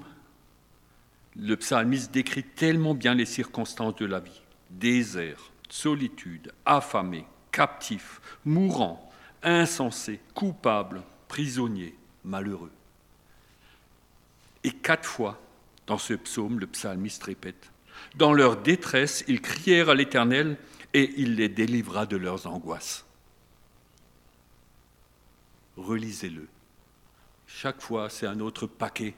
le 1.36 1.56
psalmiste 1.56 2.12
décrit 2.12 2.44
tellement 2.44 2.96
bien 2.96 3.14
les 3.14 3.26
circonstances 3.26 3.96
de 3.96 4.06
la 4.06 4.20
vie. 4.20 4.42
Désert, 4.70 5.52
solitude, 5.70 6.52
affamé, 6.66 7.26
captif, 7.52 8.22
mourant, 8.46 9.12
insensé, 9.44 10.20
coupable, 10.34 11.04
prisonnier, 11.28 11.96
malheureux. 12.24 12.72
Et 14.64 14.72
quatre 14.72 15.08
fois, 15.08 15.40
dans 15.88 15.98
ce 15.98 16.14
psaume, 16.14 16.60
le 16.60 16.68
psalmiste 16.68 17.24
répète, 17.24 17.72
Dans 18.16 18.34
leur 18.34 18.58
détresse, 18.58 19.24
ils 19.28 19.42
crièrent 19.42 19.90
à 19.90 19.96
l'Éternel 19.96 20.58
et 20.94 21.12
il 21.18 21.36
les 21.36 21.50
délivra 21.50 22.06
de 22.06 22.18
leurs 22.18 22.48
angoisses. 22.48 23.06
Relisez-le. 25.77 26.48
Chaque 27.48 27.82
fois, 27.82 28.10
c'est 28.10 28.27
un 28.27 28.39
autre 28.39 28.68
paquet 28.68 29.15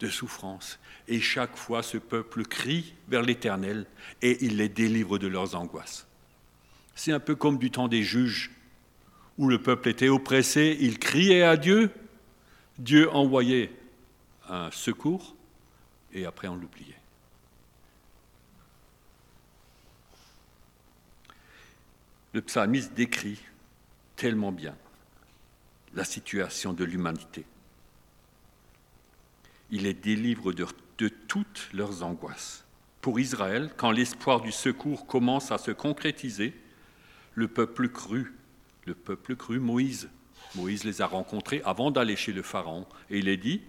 de 0.00 0.08
souffrance. 0.08 0.78
Et 1.08 1.20
chaque 1.20 1.56
fois, 1.56 1.82
ce 1.82 1.98
peuple 1.98 2.44
crie 2.44 2.94
vers 3.08 3.22
l'Éternel 3.22 3.86
et 4.22 4.44
il 4.44 4.56
les 4.56 4.68
délivre 4.68 5.18
de 5.18 5.26
leurs 5.26 5.54
angoisses. 5.54 6.06
C'est 6.94 7.12
un 7.12 7.20
peu 7.20 7.34
comme 7.34 7.58
du 7.58 7.70
temps 7.70 7.88
des 7.88 8.02
juges, 8.02 8.50
où 9.38 9.48
le 9.48 9.60
peuple 9.60 9.88
était 9.88 10.08
oppressé, 10.08 10.76
il 10.80 10.98
criait 10.98 11.42
à 11.42 11.56
Dieu, 11.56 11.90
Dieu 12.78 13.10
envoyait 13.10 13.70
un 14.48 14.70
secours, 14.70 15.34
et 16.12 16.24
après 16.24 16.48
on 16.48 16.56
l'oubliait. 16.56 16.98
Le 22.32 22.40
psalmiste 22.40 22.94
décrit 22.94 23.40
tellement 24.16 24.52
bien 24.52 24.74
la 25.96 26.04
situation 26.04 26.72
de 26.72 26.84
l'humanité 26.84 27.44
il 29.70 29.82
les 29.82 29.94
délivre 29.94 30.52
de, 30.52 30.66
toutes 31.28 31.68
leurs 31.72 32.02
angoisses. 32.02 32.64
Pour 33.00 33.20
Israël, 33.20 33.70
quand 33.76 33.90
l'espoir 33.90 34.40
du 34.40 34.52
secours 34.52 35.06
commence 35.06 35.52
à 35.52 35.58
se 35.58 35.70
concrétiser, 35.70 36.54
le 37.34 37.48
peuple 37.48 37.88
cru, 37.88 38.34
le 38.86 38.94
peuple 38.94 39.36
cru 39.36 39.58
Moïse. 39.58 40.08
Moïse 40.54 40.84
les 40.84 41.02
a 41.02 41.06
rencontrés 41.06 41.60
avant 41.64 41.90
d'aller 41.90 42.16
chez 42.16 42.32
le 42.32 42.42
Pharaon. 42.42 42.86
Et 43.10 43.18
il 43.18 43.28
est 43.28 43.36
dit, 43.36 43.60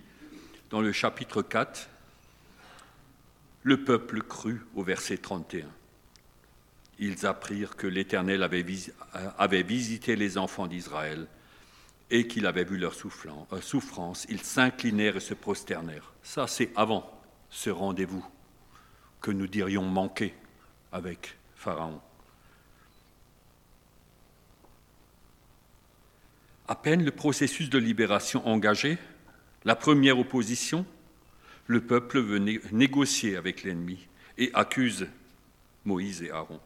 dans 0.70 0.82
le 0.82 0.92
chapitre 0.92 1.42
4, 1.42 1.90
le 3.64 3.84
peuple 3.84 4.22
cru 4.22 4.62
au 4.76 4.84
verset 4.84 5.18
31. 5.18 5.68
Ils 7.00 7.26
apprirent 7.26 7.76
que 7.76 7.88
l'Éternel 7.88 8.42
avait 8.42 9.64
visité 9.64 10.16
les 10.16 10.38
enfants 10.38 10.68
d'Israël 10.68 11.28
et 12.10 12.28
qu'il 12.28 12.46
avait 12.46 12.64
vu 12.64 12.78
leur 12.78 12.94
euh, 13.52 13.62
souffrance, 13.62 14.26
ils 14.30 14.42
s'inclinèrent 14.42 15.18
et 15.18 15.22
se 15.22 15.34
prosternèrent. 15.34 16.14
Ça, 16.24 16.48
c'est 16.48 16.72
avant 16.76 17.10
ce 17.50 17.70
rendez-vous 17.70 18.26
que 19.22 19.32
nous 19.32 19.48
dirions 19.48 19.84
manquer 19.84 20.34
avec 20.92 21.38
Pharaon. 21.56 22.00
À 26.68 26.76
peine 26.76 27.04
le 27.04 27.12
processus 27.12 27.70
de 27.70 27.78
libération 27.78 28.46
engagé, 28.48 28.98
la 29.64 29.76
première 29.76 30.20
opposition, 30.20 30.86
le 31.66 31.82
peuple 31.82 32.20
veut 32.20 32.40
négocier 32.72 33.36
avec 33.36 33.64
l'ennemi 33.64 34.08
et 34.38 34.52
accuse 34.54 35.08
Moïse 35.86 36.24
et 36.24 36.32
Aaron. 36.32 36.60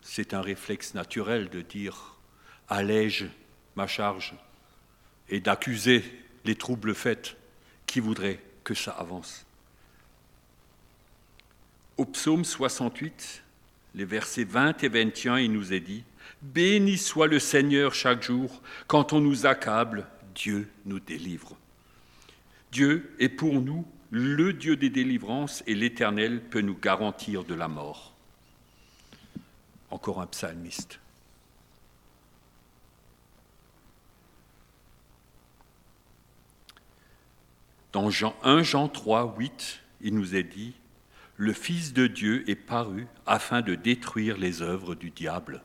C'est 0.00 0.34
un 0.34 0.40
réflexe 0.40 0.94
naturel 0.94 1.48
de 1.48 1.60
dire 1.60 2.16
allège 2.68 3.28
ma 3.76 3.86
charge 3.86 4.34
est 5.28 5.40
d'accuser 5.40 6.02
les 6.44 6.56
troubles 6.56 6.94
faits 6.94 7.36
qui 7.86 8.00
voudraient 8.00 8.40
que 8.64 8.74
ça 8.74 8.92
avance. 8.92 9.44
Au 11.96 12.04
psaume 12.04 12.44
68, 12.44 13.42
les 13.94 14.04
versets 14.04 14.44
20 14.44 14.82
et 14.82 14.88
21, 14.88 15.38
il 15.38 15.52
nous 15.52 15.72
est 15.72 15.80
dit 15.80 16.04
Béni 16.42 16.98
soit 16.98 17.26
le 17.26 17.38
Seigneur 17.38 17.94
chaque 17.94 18.22
jour, 18.22 18.62
quand 18.86 19.12
on 19.12 19.20
nous 19.20 19.46
accable, 19.46 20.06
Dieu 20.34 20.68
nous 20.84 21.00
délivre. 21.00 21.56
Dieu 22.72 23.14
est 23.18 23.30
pour 23.30 23.62
nous 23.62 23.86
le 24.10 24.52
Dieu 24.52 24.76
des 24.76 24.90
délivrances 24.90 25.62
et 25.66 25.74
l'Éternel 25.74 26.42
peut 26.42 26.60
nous 26.60 26.76
garantir 26.76 27.44
de 27.44 27.54
la 27.54 27.68
mort. 27.68 28.14
Encore 29.90 30.20
un 30.20 30.26
psalmiste. 30.26 31.00
Dans 37.96 38.10
Jean, 38.10 38.36
1 38.42 38.62
Jean 38.62 38.88
3, 38.88 39.36
8, 39.38 39.80
il 40.02 40.14
nous 40.14 40.36
est 40.36 40.42
dit, 40.42 40.74
Le 41.38 41.54
Fils 41.54 41.94
de 41.94 42.06
Dieu 42.06 42.44
est 42.46 42.54
paru 42.54 43.06
afin 43.24 43.62
de 43.62 43.74
détruire 43.74 44.36
les 44.36 44.60
œuvres 44.60 44.94
du 44.94 45.08
diable. 45.08 45.62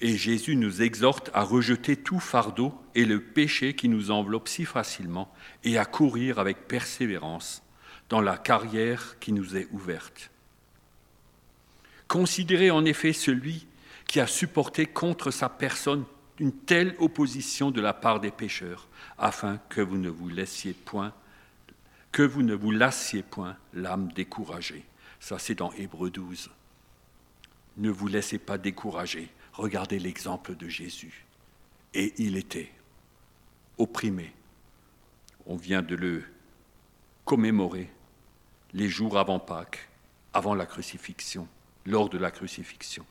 Et 0.00 0.16
Jésus 0.16 0.56
nous 0.56 0.80
exhorte 0.80 1.30
à 1.34 1.42
rejeter 1.42 1.94
tout 1.94 2.20
fardeau 2.20 2.72
et 2.94 3.04
le 3.04 3.22
péché 3.22 3.74
qui 3.74 3.90
nous 3.90 4.10
enveloppe 4.10 4.48
si 4.48 4.64
facilement 4.64 5.30
et 5.62 5.76
à 5.76 5.84
courir 5.84 6.38
avec 6.38 6.66
persévérance 6.66 7.62
dans 8.08 8.22
la 8.22 8.38
carrière 8.38 9.18
qui 9.20 9.34
nous 9.34 9.58
est 9.58 9.68
ouverte. 9.72 10.30
Considérez 12.06 12.70
en 12.70 12.86
effet 12.86 13.12
celui 13.12 13.66
qui 14.06 14.20
a 14.20 14.26
supporté 14.26 14.86
contre 14.86 15.30
sa 15.30 15.50
personne 15.50 16.06
une 16.38 16.52
telle 16.52 16.94
opposition 16.98 17.70
de 17.70 17.80
la 17.80 17.92
part 17.92 18.20
des 18.20 18.30
pécheurs, 18.30 18.88
afin 19.18 19.58
que 19.68 19.80
vous 19.80 19.98
ne 19.98 20.08
vous 20.08 20.28
laissiez 20.28 20.72
point, 20.72 21.12
que 22.12 22.22
vous 22.22 22.42
ne 22.42 22.54
vous 22.54 22.70
lassiez 22.70 23.22
point 23.22 23.56
l'âme 23.74 24.12
découragée. 24.12 24.84
Ça, 25.20 25.38
c'est 25.38 25.56
dans 25.56 25.72
Hébreu 25.72 26.10
12. 26.10 26.50
Ne 27.76 27.90
vous 27.90 28.06
laissez 28.06 28.38
pas 28.38 28.58
décourager. 28.58 29.30
Regardez 29.52 29.98
l'exemple 29.98 30.54
de 30.54 30.68
Jésus. 30.68 31.24
Et 31.94 32.14
il 32.18 32.36
était 32.36 32.72
opprimé. 33.76 34.32
On 35.46 35.56
vient 35.56 35.82
de 35.82 35.96
le 35.96 36.24
commémorer 37.24 37.90
les 38.72 38.88
jours 38.88 39.18
avant 39.18 39.38
Pâques, 39.38 39.88
avant 40.32 40.54
la 40.54 40.66
crucifixion, 40.66 41.48
lors 41.86 42.08
de 42.08 42.18
la 42.18 42.30
crucifixion. 42.30 43.04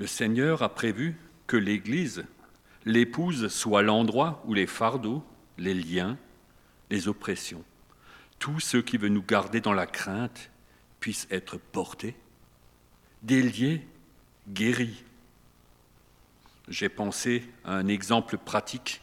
Le 0.00 0.06
Seigneur 0.06 0.62
a 0.62 0.70
prévu 0.70 1.14
que 1.46 1.58
l'Église, 1.58 2.24
l'épouse, 2.86 3.48
soit 3.48 3.82
l'endroit 3.82 4.42
où 4.46 4.54
les 4.54 4.66
fardeaux, 4.66 5.22
les 5.58 5.74
liens, 5.74 6.16
les 6.88 7.06
oppressions, 7.06 7.62
tout 8.38 8.60
ce 8.60 8.78
qui 8.78 8.96
veut 8.96 9.10
nous 9.10 9.22
garder 9.22 9.60
dans 9.60 9.74
la 9.74 9.86
crainte 9.86 10.50
puissent 11.00 11.28
être 11.30 11.58
portés, 11.58 12.16
déliés, 13.22 13.86
guéris. 14.48 15.04
J'ai 16.68 16.88
pensé 16.88 17.46
à 17.62 17.74
un 17.74 17.86
exemple 17.86 18.38
pratique 18.38 19.02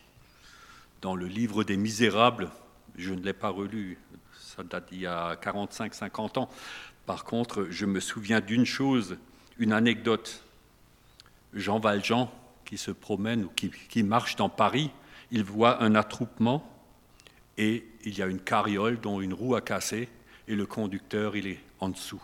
dans 1.03 1.15
le 1.15 1.27
livre 1.27 1.63
des 1.63 1.77
Misérables. 1.77 2.49
Je 2.95 3.13
ne 3.13 3.21
l'ai 3.21 3.33
pas 3.33 3.49
relu, 3.49 3.99
ça 4.39 4.63
date 4.63 4.89
d'il 4.89 5.01
y 5.01 5.05
a 5.05 5.35
45-50 5.35 6.39
ans. 6.39 6.49
Par 7.05 7.23
contre, 7.23 7.67
je 7.69 7.85
me 7.85 7.99
souviens 7.99 8.41
d'une 8.41 8.65
chose, 8.65 9.19
une 9.59 9.73
anecdote 9.73 10.43
Jean 11.57 11.79
Valjean, 11.79 12.31
qui 12.65 12.77
se 12.77 12.91
promène 12.91 13.45
ou 13.45 13.49
qui, 13.49 14.03
marche 14.03 14.35
dans 14.35 14.49
Paris, 14.49 14.91
il 15.31 15.43
voit 15.43 15.83
un 15.83 15.95
attroupement 15.95 16.63
et 17.57 17.85
il 18.05 18.17
y 18.17 18.21
a 18.21 18.27
une 18.27 18.39
carriole 18.39 18.99
dont 18.99 19.19
une 19.19 19.33
roue 19.33 19.55
a 19.55 19.61
cassé 19.61 20.09
et 20.47 20.55
le 20.55 20.65
conducteur, 20.65 21.35
il 21.35 21.47
est 21.47 21.59
en 21.79 21.89
dessous. 21.89 22.21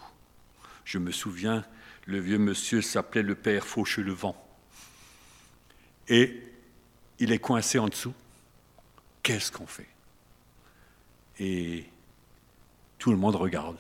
Je 0.86 1.00
me 1.00 1.12
souviens, 1.12 1.66
le 2.06 2.20
vieux 2.20 2.38
monsieur 2.38 2.82
s'appelait 2.82 3.24
le 3.24 3.36
père 3.36 3.66
Fauchelevent. 3.66 4.36
Et 6.08 6.42
il 7.20 7.32
est 7.32 7.40
coincé 7.40 7.80
en 7.80 7.88
dessous. 7.88 8.14
Qu'est-ce 9.24 9.52
qu'on 9.52 9.68
fait? 9.68 9.88
Et 11.40 11.86
tout 13.00 13.12
le 13.12 13.18
monde 13.18 13.36
regarde. 13.36 13.80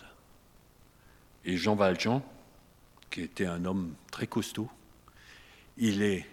Et 1.46 1.58
Jean 1.58 1.76
Valjean, 1.76 2.24
qui 3.10 3.22
était 3.22 3.46
un 3.46 3.66
homme 3.66 3.94
très 4.10 4.28
costaud, 4.28 4.70
il, 5.78 6.02
est, 6.02 6.26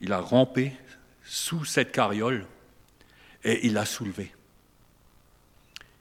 il 0.00 0.12
a 0.12 0.20
rampé 0.20 0.72
sous 1.24 1.64
cette 1.64 1.92
carriole 1.92 2.46
et 3.44 3.66
il 3.66 3.74
l'a 3.74 3.84
soulevé. 3.84 4.32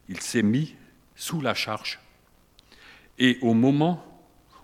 Il 0.10 0.20
s'est 0.20 0.44
mis 0.44 0.76
sous 1.16 1.42
la 1.42 1.54
charge. 1.54 2.00
Et 3.18 3.38
au 3.42 3.54
moment 3.54 4.06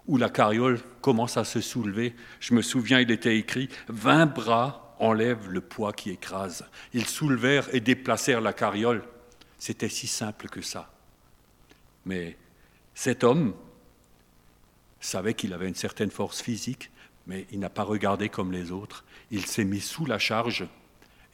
où 0.08 0.18
la 0.18 0.30
carriole 0.30 0.80
commence 1.02 1.38
à 1.38 1.44
se 1.44 1.62
soulever, 1.62 2.16
je 2.40 2.54
me 2.54 2.62
souviens, 2.62 3.00
il 3.00 3.12
était 3.12 3.38
écrit 3.38 3.70
Vingt 3.88 4.26
bras 4.26 4.96
enlèvent 5.00 5.50
le 5.50 5.62
poids 5.62 5.94
qui 5.94 6.10
écrase. 6.10 6.66
Ils 6.94 7.06
soulevèrent 7.06 7.74
et 7.74 7.80
déplacèrent 7.80 8.42
la 8.42 8.54
carriole. 8.54 9.04
C'était 9.60 9.90
si 9.90 10.08
simple 10.08 10.50
que 10.50 10.62
ça. 10.62 10.92
Mais 12.06 12.38
cet 12.96 13.24
homme 13.24 13.54
savait 15.00 15.34
qu'il 15.34 15.54
avait 15.54 15.68
une 15.68 15.76
certaine 15.76 16.10
force 16.10 16.42
physique, 16.42 16.90
mais 17.28 17.46
il 17.52 17.60
n'a 17.60 17.70
pas 17.70 17.84
regardé 17.84 18.30
comme 18.30 18.52
les 18.52 18.72
autres. 18.72 19.04
Il 19.32 19.46
s'est 19.46 19.66
mis 19.66 19.82
sous 19.82 20.06
la 20.06 20.18
charge 20.18 20.68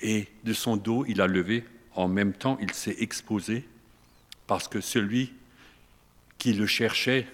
et 0.02 0.28
de 0.44 0.54
son 0.54 0.76
dos, 0.76 1.06
il 1.08 1.22
a 1.22 1.28
levé. 1.28 1.64
En 1.96 2.08
même 2.08 2.34
temps, 2.34 2.58
il 2.60 2.74
s'est 2.74 2.98
exposé 3.00 3.68
parce 4.48 4.68
que 4.68 4.82
celui 4.82 5.34
qui 6.38 6.54
le 6.54 6.66
cherchait 6.66 7.28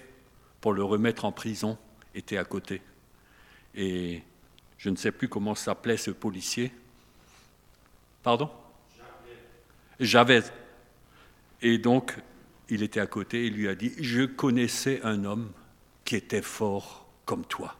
pour 0.60 0.72
le 0.72 0.84
remettre 0.84 1.24
en 1.24 1.32
prison 1.32 1.78
était 2.14 2.36
à 2.36 2.44
côté. 2.44 2.82
Et 3.74 4.22
je 4.78 4.90
ne 4.90 4.96
sais 4.96 5.10
plus 5.10 5.28
comment 5.28 5.54
s'appelait 5.54 5.96
ce 5.96 6.10
policier. 6.10 6.70
Pardon? 8.22 8.50
Javez. 9.98 10.42
Et 11.62 11.78
donc, 11.78 12.14
il 12.68 12.82
était 12.82 13.00
à 13.00 13.06
côté 13.06 13.46
et 13.46 13.50
lui 13.50 13.68
a 13.68 13.74
dit, 13.74 13.92
je 13.98 14.24
connaissais 14.24 15.00
un 15.02 15.24
homme 15.24 15.50
qui 16.04 16.16
était 16.16 16.42
fort 16.42 17.06
comme 17.24 17.44
toi. 17.44 17.76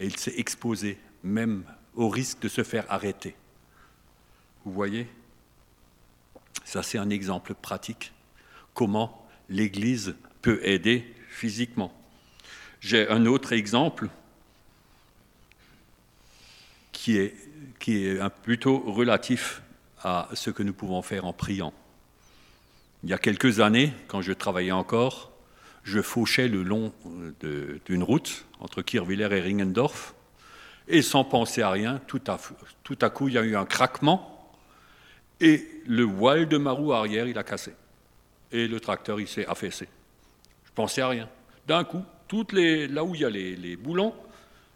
Et 0.00 0.06
il 0.06 0.16
s'est 0.16 0.34
exposé, 0.38 0.98
même 1.22 1.64
au 1.94 2.08
risque 2.08 2.40
de 2.40 2.48
se 2.48 2.64
faire 2.64 2.84
arrêter. 2.88 3.36
Vous 4.64 4.72
voyez 4.72 5.06
Ça, 6.64 6.82
c'est 6.82 6.98
un 6.98 7.10
exemple 7.10 7.54
pratique. 7.54 8.12
Comment 8.74 9.28
l'Église 9.48 10.14
peut 10.42 10.60
aider 10.62 11.04
physiquement. 11.28 11.92
J'ai 12.80 13.08
un 13.08 13.26
autre 13.26 13.52
exemple 13.52 14.08
qui 16.92 17.18
est, 17.18 17.34
qui 17.78 18.06
est 18.06 18.28
plutôt 18.42 18.78
relatif 18.78 19.62
à 20.02 20.28
ce 20.34 20.50
que 20.50 20.62
nous 20.62 20.72
pouvons 20.72 21.02
faire 21.02 21.26
en 21.26 21.32
priant. 21.32 21.74
Il 23.02 23.10
y 23.10 23.12
a 23.12 23.18
quelques 23.18 23.60
années, 23.60 23.92
quand 24.08 24.22
je 24.22 24.32
travaillais 24.32 24.72
encore, 24.72 25.29
je 25.84 26.00
fauchais 26.00 26.48
le 26.48 26.62
long 26.62 26.92
d'une 27.86 28.02
route 28.02 28.44
entre 28.60 28.82
Kirwiller 28.82 29.28
et 29.32 29.40
Ringendorf, 29.40 30.14
et 30.88 31.02
sans 31.02 31.24
penser 31.24 31.62
à 31.62 31.70
rien, 31.70 32.00
tout 32.06 32.20
à, 32.26 32.38
tout 32.82 32.98
à 33.00 33.10
coup, 33.10 33.28
il 33.28 33.34
y 33.34 33.38
a 33.38 33.42
eu 33.42 33.56
un 33.56 33.64
craquement, 33.64 34.52
et 35.40 35.66
le 35.86 36.02
voile 36.02 36.48
de 36.48 36.58
ma 36.58 36.72
roue 36.72 36.92
arrière, 36.92 37.26
il 37.26 37.38
a 37.38 37.44
cassé. 37.44 37.72
Et 38.52 38.68
le 38.68 38.80
tracteur, 38.80 39.20
il 39.20 39.28
s'est 39.28 39.46
affaissé. 39.46 39.88
Je 40.64 40.70
pensais 40.74 41.00
à 41.00 41.08
rien. 41.08 41.28
D'un 41.66 41.84
coup, 41.84 42.02
toutes 42.28 42.52
les, 42.52 42.88
là 42.88 43.04
où 43.04 43.14
il 43.14 43.22
y 43.22 43.24
a 43.24 43.30
les, 43.30 43.56
les 43.56 43.76
boulons, 43.76 44.14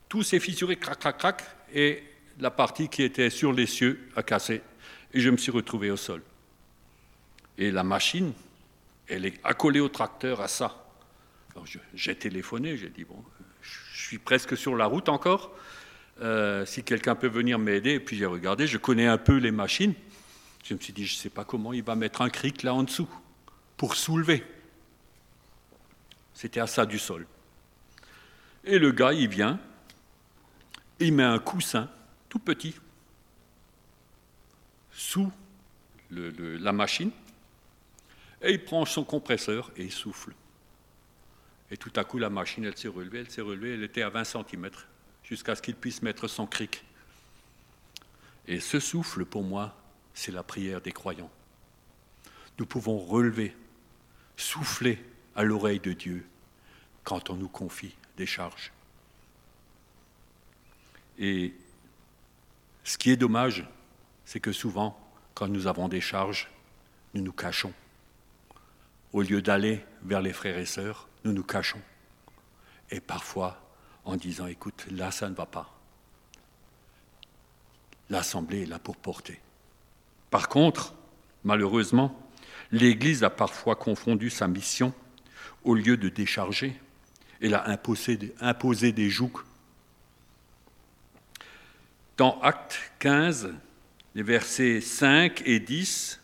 tout 0.08 0.22
s'est 0.22 0.40
fissuré, 0.40 0.76
crac, 0.76 0.98
crac, 0.98 1.18
crac, 1.18 1.42
et 1.74 2.04
la 2.38 2.50
partie 2.50 2.88
qui 2.88 3.02
était 3.02 3.30
sur 3.30 3.52
les 3.52 3.66
cieux 3.66 4.08
a 4.16 4.22
cassé. 4.22 4.62
Et 5.12 5.20
je 5.20 5.30
me 5.30 5.36
suis 5.36 5.50
retrouvé 5.50 5.90
au 5.90 5.96
sol. 5.96 6.22
Et 7.58 7.70
la 7.70 7.84
machine, 7.84 8.32
elle 9.08 9.26
est 9.26 9.34
accolée 9.44 9.80
au 9.80 9.88
tracteur 9.88 10.40
à 10.40 10.48
ça. 10.48 10.83
J'ai 11.94 12.14
téléphoné, 12.16 12.76
j'ai 12.76 12.90
dit, 12.90 13.04
bon, 13.04 13.22
je 13.62 14.02
suis 14.02 14.18
presque 14.18 14.56
sur 14.56 14.76
la 14.76 14.86
route 14.86 15.08
encore, 15.08 15.54
euh, 16.20 16.66
si 16.66 16.82
quelqu'un 16.82 17.14
peut 17.14 17.28
venir 17.28 17.58
m'aider. 17.58 17.92
Et 17.92 18.00
puis 18.00 18.16
j'ai 18.16 18.26
regardé, 18.26 18.66
je 18.66 18.78
connais 18.78 19.06
un 19.06 19.18
peu 19.18 19.36
les 19.36 19.50
machines. 19.50 19.94
Je 20.64 20.74
me 20.74 20.80
suis 20.80 20.92
dit, 20.92 21.06
je 21.06 21.14
ne 21.14 21.18
sais 21.18 21.30
pas 21.30 21.44
comment 21.44 21.72
il 21.72 21.82
va 21.82 21.94
mettre 21.94 22.22
un 22.22 22.30
cric 22.30 22.62
là 22.62 22.74
en 22.74 22.82
dessous 22.82 23.08
pour 23.76 23.94
soulever. 23.96 24.44
C'était 26.32 26.60
à 26.60 26.66
ça 26.66 26.86
du 26.86 26.98
sol. 26.98 27.26
Et 28.64 28.78
le 28.78 28.92
gars, 28.92 29.12
il 29.12 29.28
vient, 29.28 29.60
il 30.98 31.12
met 31.12 31.22
un 31.22 31.38
coussin 31.38 31.88
tout 32.28 32.38
petit 32.38 32.74
sous 34.90 35.30
la 36.10 36.72
machine, 36.72 37.10
et 38.42 38.52
il 38.52 38.64
prend 38.64 38.84
son 38.84 39.04
compresseur 39.04 39.70
et 39.76 39.84
il 39.84 39.92
souffle. 39.92 40.32
Et 41.74 41.76
tout 41.76 41.92
à 41.96 42.04
coup, 42.04 42.18
la 42.18 42.30
machine, 42.30 42.64
elle 42.64 42.76
s'est 42.76 42.86
relevée, 42.86 43.18
elle 43.18 43.30
s'est 43.32 43.40
relevée, 43.40 43.74
elle 43.74 43.82
était 43.82 44.02
à 44.02 44.08
20 44.08 44.22
cm, 44.22 44.70
jusqu'à 45.24 45.56
ce 45.56 45.60
qu'il 45.60 45.74
puisse 45.74 46.02
mettre 46.02 46.28
son 46.28 46.46
cric. 46.46 46.84
Et 48.46 48.60
ce 48.60 48.78
souffle, 48.78 49.24
pour 49.24 49.42
moi, 49.42 49.76
c'est 50.14 50.30
la 50.30 50.44
prière 50.44 50.80
des 50.80 50.92
croyants. 50.92 51.32
Nous 52.60 52.64
pouvons 52.64 52.96
relever, 52.96 53.56
souffler 54.36 55.04
à 55.34 55.42
l'oreille 55.42 55.80
de 55.80 55.92
Dieu 55.92 56.24
quand 57.02 57.30
on 57.30 57.34
nous 57.34 57.48
confie 57.48 57.96
des 58.16 58.26
charges. 58.26 58.70
Et 61.18 61.54
ce 62.84 62.96
qui 62.96 63.10
est 63.10 63.16
dommage, 63.16 63.66
c'est 64.24 64.38
que 64.38 64.52
souvent, 64.52 64.96
quand 65.34 65.48
nous 65.48 65.66
avons 65.66 65.88
des 65.88 66.00
charges, 66.00 66.48
nous 67.14 67.22
nous 67.22 67.32
cachons. 67.32 67.72
Au 69.12 69.22
lieu 69.22 69.42
d'aller 69.42 69.84
vers 70.04 70.22
les 70.22 70.32
frères 70.32 70.58
et 70.58 70.66
sœurs, 70.66 71.08
nous 71.24 71.32
nous 71.32 71.42
cachons. 71.42 71.80
Et 72.90 73.00
parfois, 73.00 73.60
en 74.04 74.16
disant, 74.16 74.46
écoute, 74.46 74.86
là, 74.90 75.10
ça 75.10 75.28
ne 75.28 75.34
va 75.34 75.46
pas. 75.46 75.70
L'Assemblée 78.10 78.62
est 78.62 78.66
là 78.66 78.78
pour 78.78 78.96
porter. 78.96 79.40
Par 80.30 80.48
contre, 80.48 80.94
malheureusement, 81.42 82.20
l'Église 82.70 83.24
a 83.24 83.30
parfois 83.30 83.76
confondu 83.76 84.30
sa 84.30 84.46
mission, 84.46 84.92
au 85.64 85.74
lieu 85.74 85.96
de 85.96 86.08
décharger, 86.08 86.78
elle 87.40 87.54
a 87.54 87.68
imposé, 87.68 88.92
des 88.92 89.10
jougs. 89.10 89.40
Dans 92.16 92.40
Acte 92.40 92.78
15, 93.00 93.54
les 94.14 94.22
versets 94.22 94.80
5 94.80 95.42
et 95.44 95.60
10, 95.60 96.20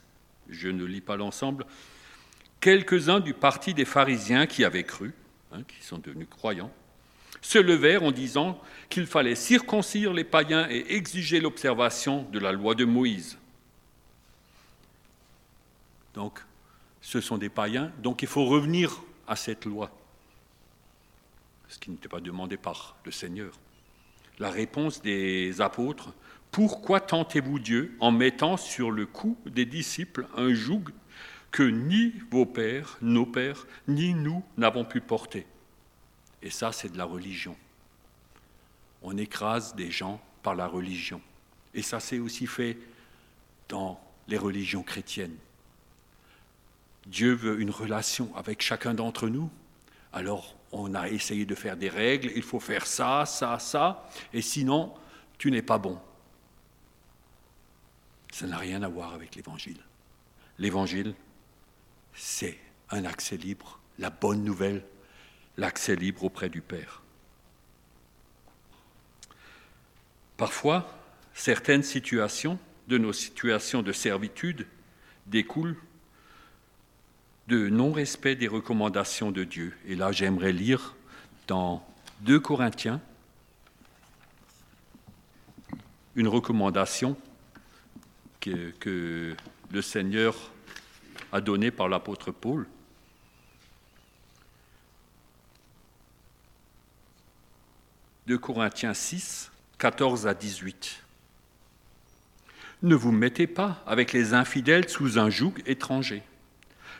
je 0.49 0.69
ne 0.69 0.85
lis 0.85 1.01
pas 1.01 1.17
l'ensemble, 1.17 1.67
quelques-uns 2.61 3.21
du 3.21 3.35
parti 3.35 3.75
des 3.75 3.85
pharisiens 3.85 4.47
qui 4.47 4.65
avaient 4.65 4.85
cru, 4.85 5.15
hein, 5.53 5.63
qui 5.65 5.83
sont 5.85 5.99
devenus 5.99 6.29
croyants, 6.29 6.73
se 7.41 7.59
levèrent 7.59 8.03
en 8.03 8.13
disant 8.13 8.61
qu'il 8.91 9.07
fallait 9.07 9.35
circoncire 9.35 10.13
les 10.13 10.25
païens 10.25 10.69
et 10.69 10.95
exiger 10.95 11.41
l'observation 11.41 12.25
de 12.31 12.39
la 12.39 12.53
loi 12.53 12.75
de 12.75 12.85
Moïse. 12.85 13.39
Donc, 16.15 16.41
ce 17.01 17.21
sont 17.21 17.39
des 17.39 17.49
païens, 17.49 17.93
donc 17.99 18.23
il 18.23 18.29
faut 18.29 18.45
revenir 18.45 19.03
à 19.27 19.37
cette 19.37 19.65
loi, 19.65 19.91
ce 21.69 21.79
qui 21.79 21.91
n'était 21.91 22.09
pas 22.09 22.21
demandé 22.21 22.57
par 22.57 22.97
le 23.05 23.11
Seigneur. 23.11 23.53
La 24.39 24.51
réponse 24.51 25.01
des 25.01 25.61
apôtres, 25.61 26.13
pourquoi 26.51 27.01
tentez-vous 27.01 27.59
Dieu 27.59 27.97
en 28.01 28.11
mettant 28.11 28.57
sur 28.57 28.91
le 28.91 29.07
cou 29.07 29.39
des 29.47 29.65
disciples 29.65 30.27
un 30.37 30.53
joug 30.53 30.91
que 31.51 31.63
ni 31.63 32.13
vos 32.31 32.47
pères, 32.47 32.97
nos 33.01 33.27
pères, 33.27 33.67
ni 33.89 34.15
nous 34.15 34.43
n'avons 34.57 34.85
pu 34.85 35.01
porter. 35.01 35.47
Et 36.43 36.51
ça, 36.51 36.73
c'est 36.73 36.93
de 36.93 36.99
la 36.99 37.05
religion. 37.05 37.57
On 39.03 39.17
écrase 39.17 39.75
des 39.75 39.91
gens 39.91 40.21
par 40.43 40.55
la 40.55 40.67
religion. 40.67 41.21
Et 41.75 41.83
ça 41.83 42.01
s'est 42.01 42.19
aussi 42.19 42.47
fait 42.47 42.79
dans 43.69 44.01
les 44.29 44.39
religions 44.39 44.83
chrétiennes. 44.83 45.37
Dieu 47.07 47.33
veut 47.33 47.61
une 47.61 47.71
relation 47.71 48.35
avec 48.37 48.63
chacun 48.63 48.95
d'entre 48.95 49.29
nous. 49.29 49.51
Alors, 50.13 50.57
on 50.73 50.95
a 50.95 51.09
essayé 51.09 51.45
de 51.45 51.55
faire 51.55 51.77
des 51.77 51.89
règles, 51.89 52.31
il 52.37 52.43
faut 52.43 52.61
faire 52.61 52.87
ça, 52.87 53.25
ça, 53.27 53.59
ça, 53.59 54.09
et 54.33 54.43
sinon, 54.43 54.95
tu 55.39 55.51
n'es 55.51 55.63
pas 55.63 55.79
bon. 55.79 55.99
Ça 58.33 58.47
n'a 58.47 58.59
rien 58.59 58.83
à 58.83 58.89
voir 58.89 59.15
avec 59.15 59.35
l'Évangile. 59.35 59.81
L'Évangile, 60.59 61.15
c'est 62.21 62.59
un 62.91 63.07
accès 63.07 63.39
libre, 63.39 63.81
la 63.99 64.11
bonne 64.11 64.45
nouvelle, 64.45 64.85
l'accès 65.57 65.97
libre 65.97 66.25
auprès 66.25 66.51
du 66.51 66.61
Père. 66.61 67.03
Parfois, 70.37 70.95
certaines 71.33 71.83
situations, 71.83 72.59
de 72.89 72.99
nos 72.99 73.15
situations 73.15 73.83
de 73.83 73.93
servitude, 73.93 74.67
découlent 75.27 75.79
de 77.49 77.69
non-respect 77.69 78.37
des 78.37 78.49
recommandations 78.49 79.33
de 79.33 79.45
Dieu. 79.45 79.75
Et 79.87 79.95
là, 79.95 80.13
j'aimerais 80.13 80.53
lire 80.53 80.95
dans 81.47 81.87
2 82.21 82.39
Corinthiens 82.39 83.01
une 86.17 86.29
recommandation 86.29 87.17
que, 88.41 88.73
que 88.73 89.35
le 89.73 89.83
Seigneur 89.83 90.37
a 91.33 91.41
donnée 91.41 91.71
par 91.71 91.89
l'apôtre 91.89 92.33
Paul. 92.33 92.67
De 98.27 98.37
Corinthiens 98.37 98.95
6, 98.95 99.51
14 99.79 100.27
à 100.27 100.35
18. 100.35 101.03
Ne 102.83 102.95
vous 102.95 103.13
mettez 103.13 103.47
pas 103.47 103.83
avec 103.87 104.13
les 104.13 104.35
infidèles 104.35 104.89
sous 104.89 105.19
un 105.19 105.31
joug 105.31 105.55
étranger. 105.67 106.23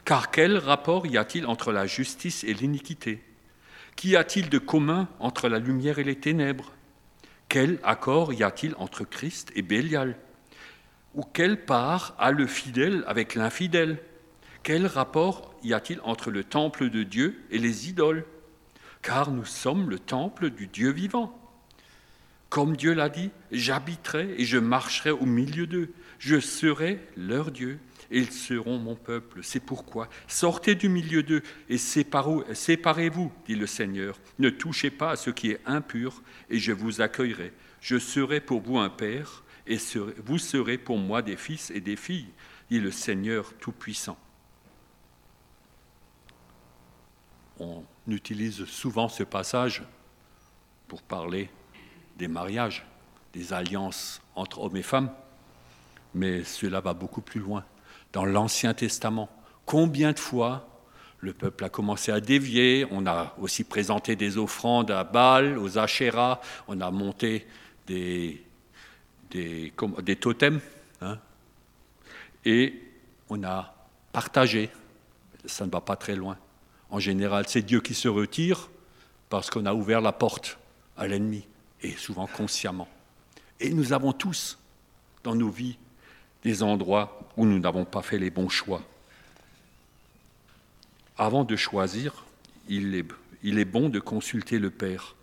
Car 0.05 0.31
quel 0.31 0.57
rapport 0.59 1.07
y 1.07 1.17
a-t-il 1.17 1.47
entre 1.47 1.73
la 1.73 1.87
justice 1.87 2.45
et 2.45 2.55
l'iniquité? 2.55 3.23
Qu'y 3.97 4.17
a-t-il 4.17 4.49
de 4.49 4.59
commun 4.59 5.09
entre 5.19 5.49
la 5.49 5.59
lumière 5.59 5.99
et 5.99 6.05
les 6.05 6.19
ténèbres? 6.19 6.73
Quel 7.49 7.79
accord 7.83 8.33
y 8.33 8.43
a-t-il 8.43 8.75
entre 8.77 9.05
Christ 9.05 9.53
et 9.55 9.63
Bélial? 9.63 10.17
Ou 11.15 11.23
quelle 11.23 11.65
part 11.65 12.15
a 12.19 12.31
le 12.31 12.47
fidèle 12.47 13.05
avec 13.07 13.35
l'infidèle? 13.35 14.01
Quel 14.63 14.87
rapport 14.87 15.55
y 15.63 15.73
a-t-il 15.73 16.01
entre 16.03 16.31
le 16.31 16.45
temple 16.45 16.91
de 16.91 17.03
Dieu 17.03 17.41
et 17.51 17.59
les 17.59 17.89
idoles? 17.89 18.27
Car 19.03 19.31
nous 19.31 19.47
sommes 19.47 19.89
le 19.89 19.99
temple 19.99 20.51
du 20.51 20.67
Dieu 20.67 20.91
vivant. 20.91 21.37
Comme 22.51 22.77
Dieu 22.77 22.93
l'a 22.93 23.09
dit, 23.09 23.31
j'habiterai 23.53 24.35
et 24.37 24.45
je 24.45 24.59
marcherai 24.59 25.11
au 25.13 25.25
milieu 25.25 25.67
d'eux. 25.67 25.93
Je 26.19 26.41
serai 26.41 26.99
leur 27.17 27.53
Dieu 27.53 27.79
et 28.11 28.19
ils 28.19 28.33
seront 28.33 28.79
mon 28.79 28.97
peuple. 28.97 29.41
C'est 29.43 29.65
pourquoi 29.65 30.09
sortez 30.27 30.75
du 30.75 30.89
milieu 30.89 31.23
d'eux 31.23 31.43
et 31.69 31.79
séparez-vous, 31.79 33.33
dit 33.47 33.55
le 33.55 33.67
Seigneur. 33.67 34.19
Ne 34.39 34.51
touchez 34.51 34.91
pas 34.91 35.13
à 35.13 35.17
ce 35.17 35.31
qui 35.31 35.53
est 35.53 35.61
impur 35.65 36.23
et 36.51 36.59
je 36.59 36.73
vous 36.73 37.01
accueillerai. 37.01 37.53
Je 37.81 37.99
serai 37.99 38.41
pour 38.41 38.61
vous 38.61 38.79
un 38.79 38.91
père 38.91 39.43
et 39.67 39.79
vous 40.25 40.39
serez 40.39 40.77
pour 40.77 40.99
moi 40.99 41.23
des 41.23 41.37
fils 41.37 41.71
et 41.71 41.81
des 41.81 41.97
filles, 41.97 42.29
dit 42.71 42.81
le 42.81 42.91
Seigneur 42.91 43.55
Tout-Puissant. 43.61 44.19
On 47.63 47.85
utilise 48.09 48.65
souvent 48.65 49.11
ce 49.11 49.23
passage 49.23 49.83
pour 50.89 51.03
parler 51.03 51.51
des 52.17 52.27
mariages, 52.27 52.87
des 53.35 53.53
alliances 53.53 54.23
entre 54.35 54.61
hommes 54.63 54.79
et 54.79 54.83
femmes, 54.83 55.11
mais 56.15 56.43
cela 56.43 56.81
va 56.81 56.95
beaucoup 56.95 57.21
plus 57.21 57.39
loin. 57.39 57.65
Dans 58.15 58.25
l'Ancien 58.25 58.73
Testament, 58.73 59.29
combien 59.67 60.13
de 60.13 60.19
fois 60.19 60.67
le 61.19 61.35
peuple 61.35 61.65
a 61.65 61.69
commencé 61.69 62.11
à 62.11 62.19
dévier, 62.21 62.87
on 62.91 63.07
a 63.07 63.35
aussi 63.39 63.63
présenté 63.63 64.17
des 64.17 64.39
offrandes 64.39 64.91
à 64.91 65.05
Baal, 65.05 65.59
aux 65.59 65.77
Asherah, 65.77 66.41
on 66.67 66.81
a 66.81 66.91
monté 66.91 67.47
des 67.87 68.43
totems, 70.19 70.61
hein, 71.03 71.19
et 72.47 72.83
on 73.29 73.45
a 73.45 73.75
partagé. 74.13 74.71
Ça 75.45 75.67
ne 75.67 75.71
va 75.71 75.83
pas 75.83 75.97
très 75.97 76.17
loin. 76.17 76.39
En 76.91 76.99
général, 76.99 77.47
c'est 77.49 77.63
Dieu 77.63 77.81
qui 77.81 77.95
se 77.95 78.09
retire 78.09 78.69
parce 79.29 79.49
qu'on 79.49 79.67
a 79.67 79.75
ouvert 79.75 80.01
la 80.01 80.13
porte 80.13 80.59
à 80.97 81.07
l'ennemi 81.07 81.47
et 81.83 81.93
souvent 81.93 82.27
consciemment. 82.27 82.89
Et 83.61 83.71
nous 83.71 83.93
avons 83.93 84.13
tous 84.13 84.59
dans 85.23 85.35
nos 85.35 85.51
vies 85.51 85.79
des 86.43 86.63
endroits 86.63 87.31
où 87.37 87.47
nous 87.47 87.59
n'avons 87.59 87.85
pas 87.85 88.03
fait 88.03 88.19
les 88.19 88.31
bons 88.31 88.49
choix. 88.49 88.83
Avant 91.17 91.45
de 91.45 91.55
choisir, 91.55 92.25
il 92.69 92.95
est, 92.95 93.65
bon 93.65 93.89
de 93.89 94.01
consulter 94.01 94.59
le 94.59 94.71
Père. 94.71 95.15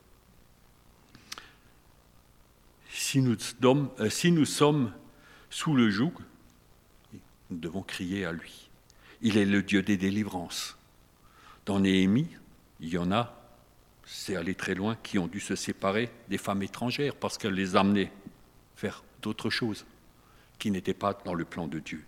Euh, 3.15 4.09
si 4.09 4.31
nous 4.31 4.45
sommes 4.45 4.93
sous 5.49 5.75
le 5.75 5.89
joug, 5.89 6.13
nous 7.49 7.57
devons 7.57 7.81
crier 7.81 8.25
à 8.25 8.31
lui. 8.31 8.69
Il 9.21 9.37
est 9.37 9.45
le 9.45 9.63
Dieu 9.63 9.81
des 9.81 9.97
délivrances. 9.97 10.76
Dans 11.67 11.79
Néhémie, 11.79 12.29
il 12.79 12.89
y 12.89 12.97
en 12.97 13.11
a 13.11 13.37
c'est 14.09 14.37
aller 14.37 14.55
très 14.55 14.73
loin, 14.73 14.97
qui 15.03 15.19
ont 15.19 15.27
dû 15.27 15.41
se 15.41 15.55
séparer 15.55 16.09
des 16.29 16.37
femmes 16.37 16.63
étrangères 16.63 17.13
parce 17.13 17.37
qu'elles 17.37 17.53
les 17.53 17.75
amenaient 17.75 18.11
faire 18.77 19.03
d'autres 19.21 19.49
choses 19.49 19.85
qui 20.59 20.71
n'étaient 20.71 20.93
pas 20.93 21.13
dans 21.25 21.33
le 21.33 21.43
plan 21.43 21.67
de 21.67 21.79
Dieu. 21.79 22.03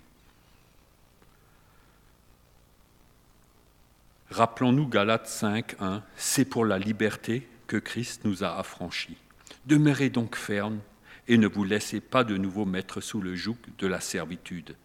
Rappelons-nous 4.31 4.87
Galates 4.87 5.27
5, 5.27 5.75
1, 5.81 6.03
c'est 6.15 6.45
pour 6.45 6.63
la 6.63 6.79
liberté 6.79 7.45
que 7.67 7.77
Christ 7.77 8.21
nous 8.23 8.45
a 8.45 8.57
affranchis. 8.57 9.17
Demeurez 9.65 10.09
donc 10.09 10.37
fermes 10.37 10.79
et 11.27 11.37
ne 11.37 11.47
vous 11.47 11.65
laissez 11.65 11.99
pas 11.99 12.23
de 12.23 12.37
nouveau 12.37 12.63
mettre 12.63 13.01
sous 13.01 13.19
le 13.19 13.35
joug 13.35 13.57
de 13.77 13.87
la 13.87 13.99
servitude. 13.99 14.75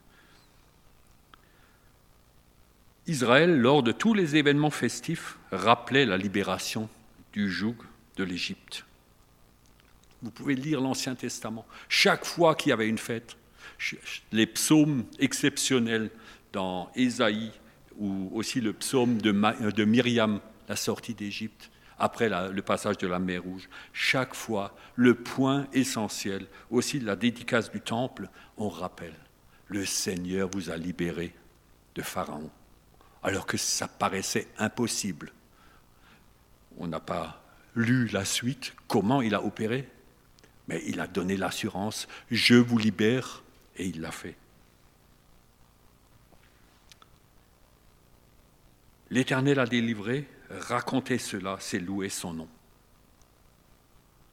Israël, 3.06 3.60
lors 3.60 3.82
de 3.82 3.92
tous 3.92 4.14
les 4.14 4.36
événements 4.36 4.70
festifs, 4.70 5.38
rappelait 5.52 6.06
la 6.06 6.16
libération 6.16 6.88
du 7.32 7.50
joug 7.50 7.76
de 8.16 8.24
l'Égypte. 8.24 8.84
Vous 10.22 10.30
pouvez 10.30 10.54
lire 10.54 10.80
l'Ancien 10.80 11.14
Testament. 11.14 11.66
Chaque 11.88 12.24
fois 12.24 12.54
qu'il 12.54 12.70
y 12.70 12.72
avait 12.72 12.88
une 12.88 12.98
fête, 12.98 13.36
les 14.32 14.46
psaumes 14.46 15.04
exceptionnels 15.18 16.10
dans 16.52 16.90
Ésaïe 16.94 17.52
ou 17.98 18.30
aussi 18.32 18.60
le 18.60 18.72
psaume 18.72 19.20
de, 19.20 19.32
de 19.70 19.84
Myriam, 19.84 20.40
la 20.68 20.76
sortie 20.76 21.14
d'Égypte, 21.14 21.70
après 21.98 22.28
le 22.28 22.62
passage 22.62 22.98
de 22.98 23.06
la 23.06 23.18
mer 23.18 23.42
Rouge. 23.42 23.68
Chaque 23.92 24.34
fois, 24.34 24.74
le 24.96 25.14
point 25.14 25.66
essentiel, 25.72 26.46
aussi 26.70 27.00
la 27.00 27.16
dédicace 27.16 27.70
du 27.70 27.80
temple, 27.80 28.28
on 28.56 28.68
rappelle, 28.68 29.14
le 29.68 29.84
Seigneur 29.84 30.48
vous 30.52 30.70
a 30.70 30.76
libéré 30.76 31.34
de 31.94 32.02
Pharaon, 32.02 32.50
alors 33.24 33.46
que 33.46 33.56
ça 33.56 33.88
paraissait 33.88 34.46
impossible 34.58 35.32
on 36.78 36.86
n'a 36.86 37.00
pas 37.00 37.42
lu 37.74 38.08
la 38.08 38.24
suite, 38.24 38.74
comment 38.88 39.22
il 39.22 39.34
a 39.34 39.44
opéré, 39.44 39.88
mais 40.68 40.82
il 40.86 41.00
a 41.00 41.06
donné 41.06 41.36
l'assurance, 41.36 42.08
je 42.30 42.54
vous 42.54 42.78
libère, 42.78 43.42
et 43.76 43.86
il 43.86 44.00
l'a 44.00 44.12
fait. 44.12 44.36
L'Éternel 49.10 49.58
a 49.58 49.66
délivré, 49.66 50.28
raconter 50.50 51.18
cela, 51.18 51.56
c'est 51.60 51.78
louer 51.78 52.08
son 52.08 52.32
nom. 52.32 52.48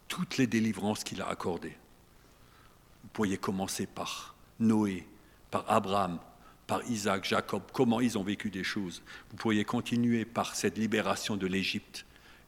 Toutes 0.07 0.37
les 0.37 0.47
délivrances 0.47 1.03
qu'il 1.03 1.21
a 1.21 1.27
accordées. 1.27 1.77
Vous 3.03 3.09
pourriez 3.09 3.37
commencer 3.37 3.85
par 3.87 4.35
Noé, 4.59 5.07
par 5.49 5.69
Abraham, 5.69 6.19
par 6.71 6.89
Isaac, 6.89 7.25
Jacob, 7.25 7.63
comment 7.73 7.99
ils 7.99 8.17
ont 8.17 8.23
vécu 8.23 8.49
des 8.49 8.63
choses. 8.63 9.03
Vous 9.29 9.35
pourriez 9.35 9.65
continuer 9.65 10.23
par 10.23 10.55
cette 10.55 10.77
libération 10.77 11.35
de 11.35 11.45
l'Égypte, 11.45 12.05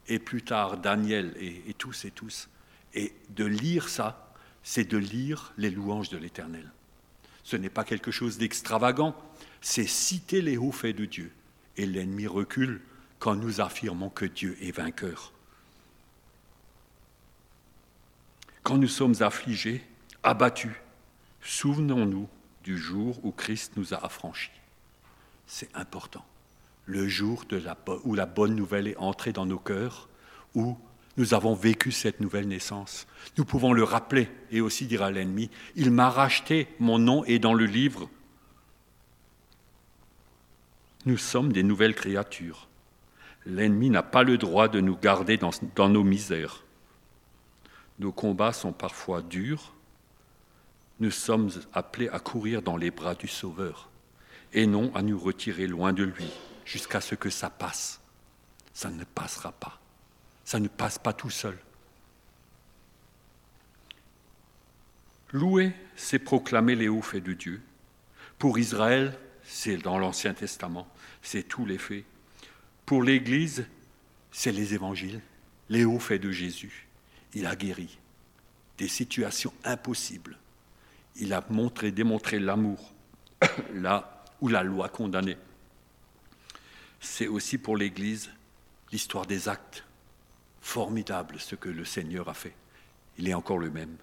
et 0.07 0.17
plus 0.17 0.43
tard 0.43 0.77
Daniel 0.77 1.35
et, 1.41 1.73
tous 1.73 2.05
et 2.05 2.11
tous. 2.11 2.47
Et 2.93 3.11
de 3.31 3.43
lire 3.43 3.89
ça, 3.89 4.31
c'est 4.63 4.85
de 4.85 4.97
lire 4.97 5.51
les 5.57 5.69
louanges 5.69 6.07
de 6.07 6.15
l'Éternel. 6.15 6.71
Ce 7.43 7.57
n'est 7.57 7.69
pas 7.69 7.83
quelque 7.83 8.11
chose 8.11 8.37
d'extravagant, 8.37 9.13
c'est 9.59 9.87
citer 9.87 10.41
les 10.41 10.55
hauts 10.55 10.71
faits 10.71 10.95
de 10.95 11.03
Dieu. 11.03 11.29
Et 11.75 11.85
l'ennemi 11.85 12.25
recule 12.25 12.79
quand 13.19 13.35
nous 13.35 13.59
affirmons 13.59 14.09
que 14.09 14.23
Dieu 14.23 14.57
est 14.61 14.71
vainqueur. 14.71 15.33
Quand 18.63 18.77
nous 18.77 18.87
sommes 18.87 19.15
affligés, 19.19 19.83
abattus, 20.23 20.71
souvenons-nous 21.41 22.29
du 22.63 22.77
jour 22.77 23.19
où 23.23 23.31
Christ 23.31 23.73
nous 23.75 23.93
a 23.93 24.05
affranchis. 24.05 24.51
C'est 25.47 25.73
important 25.75 26.25
le 26.85 27.07
jour 27.07 27.45
où 28.03 28.15
la 28.15 28.25
bonne 28.25 28.55
nouvelle 28.55 28.87
est 28.87 28.97
entrée 28.97 29.31
dans 29.31 29.45
nos 29.45 29.59
cœurs, 29.59 30.09
où 30.55 30.77
nous 31.17 31.33
avons 31.33 31.53
vécu 31.53 31.91
cette 31.91 32.19
nouvelle 32.19 32.47
naissance. 32.47 33.07
Nous 33.37 33.45
pouvons 33.45 33.73
le 33.73 33.83
rappeler 33.83 34.29
et 34.51 34.61
aussi 34.61 34.85
dire 34.85 35.03
à 35.03 35.11
l'ennemi, 35.11 35.49
il 35.75 35.91
m'a 35.91 36.09
racheté, 36.09 36.67
mon 36.79 36.99
nom 36.99 37.23
est 37.25 37.39
dans 37.39 37.53
le 37.53 37.65
livre. 37.65 38.09
Nous 41.05 41.17
sommes 41.17 41.53
des 41.53 41.63
nouvelles 41.63 41.95
créatures. 41.95 42.67
L'ennemi 43.45 43.89
n'a 43.89 44.03
pas 44.03 44.23
le 44.23 44.37
droit 44.37 44.67
de 44.67 44.79
nous 44.79 44.95
garder 44.95 45.37
dans 45.37 45.89
nos 45.89 46.03
misères. 46.03 46.63
Nos 47.99 48.11
combats 48.11 48.53
sont 48.53 48.71
parfois 48.71 49.21
durs. 49.21 49.73
Nous 50.99 51.11
sommes 51.11 51.51
appelés 51.73 52.09
à 52.09 52.19
courir 52.19 52.61
dans 52.61 52.77
les 52.77 52.91
bras 52.91 53.15
du 53.15 53.27
Sauveur 53.27 53.89
et 54.53 54.67
non 54.67 54.93
à 54.95 55.01
nous 55.01 55.19
retirer 55.19 55.67
loin 55.67 55.93
de 55.93 56.03
lui 56.03 56.29
jusqu'à 56.65 57.01
ce 57.01 57.15
que 57.15 57.29
ça 57.29 57.49
passe. 57.49 57.99
Ça 58.73 58.89
ne 58.89 59.03
passera 59.03 59.51
pas. 59.51 59.79
Ça 60.45 60.59
ne 60.59 60.67
passe 60.67 60.99
pas 60.99 61.13
tout 61.13 61.29
seul. 61.29 61.57
Louer, 65.31 65.73
c'est 65.95 66.19
proclamer 66.19 66.75
les 66.75 66.87
hauts 66.87 67.01
faits 67.01 67.23
de 67.23 67.33
Dieu. 67.33 67.61
Pour 68.37 68.59
Israël, 68.59 69.17
c'est 69.43 69.77
dans 69.77 69.97
l'Ancien 69.97 70.33
Testament, 70.33 70.87
c'est 71.21 71.43
tous 71.43 71.65
les 71.65 71.77
faits. 71.77 72.05
Pour 72.85 73.01
l'Église, 73.01 73.65
c'est 74.31 74.51
les 74.51 74.73
évangiles, 74.73 75.21
les 75.69 75.85
hauts 75.85 75.99
faits 75.99 76.21
de 76.21 76.31
Jésus. 76.31 76.87
Il 77.33 77.47
a 77.47 77.55
guéri 77.55 77.97
des 78.77 78.87
situations 78.87 79.53
impossibles. 79.63 80.37
Il 81.15 81.33
a 81.33 81.43
montré, 81.49 81.91
démontré 81.91 82.39
l'amour 82.39 82.93
là 83.73 84.23
où 84.41 84.47
la 84.47 84.63
loi 84.63 84.89
condamnait. 84.89 85.37
C'est 86.99 87.27
aussi 87.27 87.57
pour 87.57 87.77
l'Église 87.77 88.31
l'histoire 88.91 89.25
des 89.25 89.49
actes. 89.49 89.83
Formidable 90.61 91.39
ce 91.39 91.55
que 91.55 91.69
le 91.69 91.83
Seigneur 91.83 92.29
a 92.29 92.33
fait. 92.33 92.55
Il 93.17 93.27
est 93.27 93.33
encore 93.33 93.57
le 93.57 93.69
même. 93.69 93.95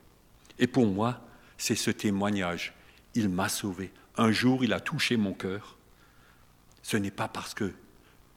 Et 0.58 0.66
pour 0.66 0.86
moi, 0.86 1.20
c'est 1.56 1.74
ce 1.74 1.90
témoignage. 1.90 2.74
Il 3.14 3.28
m'a 3.28 3.48
sauvé. 3.48 3.90
Un 4.16 4.30
jour, 4.30 4.62
il 4.62 4.72
a 4.72 4.80
touché 4.80 5.16
mon 5.16 5.32
cœur. 5.32 5.78
Ce 6.82 6.96
n'est 6.96 7.10
pas 7.10 7.28
parce 7.28 7.54
que 7.54 7.72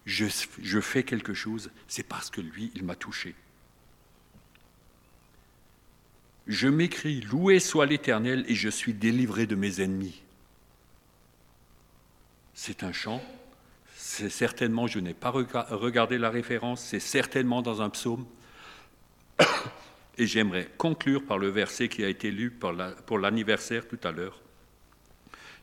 je, 0.05 0.25
je 0.62 0.79
fais 0.79 1.03
quelque 1.03 1.33
chose, 1.33 1.71
c'est 1.88 2.03
parce 2.03 2.29
que 2.29 2.41
lui, 2.41 2.71
il 2.75 2.83
m'a 2.83 2.95
touché. 2.95 3.36
Je 6.47 6.67
m'écris, 6.67 7.21
loué 7.21 7.60
soit 7.60 7.86
l'Éternel, 7.86 8.45
et 8.47 8.56
je 8.56 8.69
suis 8.69 8.93
délivré 8.93 9.45
de 9.45 9.56
mes 9.56 9.82
ennemis. 9.82 10.21
C'est 12.53 12.84
un 12.84 12.91
chant. 12.91 13.23
C'est 13.95 14.29
certainement, 14.29 14.86
je 14.88 14.99
n'ai 14.99 15.13
pas 15.13 15.32
regardé 15.32 16.17
la 16.17 16.29
référence, 16.29 16.84
c'est 16.84 16.99
certainement 16.99 17.62
dans 17.62 17.82
un 17.82 17.89
psaume. 17.89 18.25
Et 20.19 20.27
j'aimerais 20.27 20.69
conclure 20.77 21.25
par 21.25 21.39
le 21.39 21.47
verset 21.47 21.89
qui 21.89 22.03
a 22.03 22.10
été 22.10 22.29
lu 22.29 22.51
pour 22.51 23.17
l'anniversaire 23.17 23.88
tout 23.88 23.99
à 24.03 24.12
l'heure. 24.12 24.39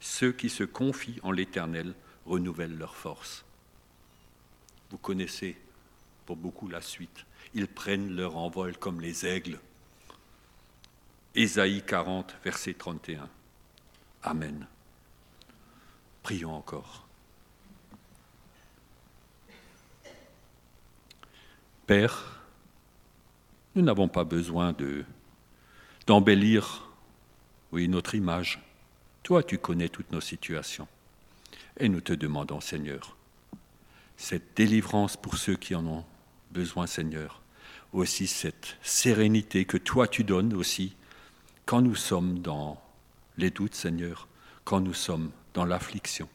Ceux 0.00 0.32
qui 0.32 0.48
se 0.48 0.64
confient 0.64 1.20
en 1.22 1.30
l'Éternel 1.30 1.94
renouvellent 2.26 2.76
leur 2.76 2.96
force. 2.96 3.44
Vous 4.90 4.98
connaissez 4.98 5.56
pour 6.26 6.34
beaucoup 6.34 6.66
la 6.66 6.80
suite. 6.80 7.24
Ils 7.54 7.68
prennent 7.68 8.16
leur 8.16 8.36
envol 8.36 8.76
comme 8.76 9.00
les 9.00 9.24
aigles. 9.26 9.60
Ésaïe 11.34 11.82
40, 11.82 12.36
verset 12.44 12.74
31. 12.74 13.28
Amen. 14.24 14.66
Prions 16.22 16.54
encore. 16.54 17.06
Père, 21.86 22.42
nous 23.74 23.82
n'avons 23.82 24.08
pas 24.08 24.24
besoin 24.24 24.72
de, 24.72 25.04
d'embellir 26.06 26.88
oui, 27.72 27.86
notre 27.88 28.16
image. 28.16 28.60
Toi, 29.22 29.44
tu 29.44 29.58
connais 29.58 29.88
toutes 29.88 30.10
nos 30.10 30.20
situations. 30.20 30.88
Et 31.78 31.88
nous 31.88 32.00
te 32.00 32.12
demandons, 32.12 32.60
Seigneur, 32.60 33.16
cette 34.16 34.56
délivrance 34.56 35.16
pour 35.16 35.36
ceux 35.36 35.56
qui 35.56 35.76
en 35.76 35.86
ont 35.86 36.04
besoin, 36.50 36.88
Seigneur, 36.88 37.40
aussi 37.92 38.26
cette 38.26 38.76
sérénité 38.82 39.64
que 39.64 39.76
toi 39.76 40.08
tu 40.08 40.24
donnes 40.24 40.54
aussi 40.54 40.94
quand 41.70 41.82
nous 41.82 41.94
sommes 41.94 42.40
dans 42.40 42.82
les 43.38 43.50
doutes, 43.50 43.76
Seigneur, 43.76 44.26
quand 44.64 44.80
nous 44.80 44.92
sommes 44.92 45.30
dans 45.54 45.64
l'affliction. 45.64 46.28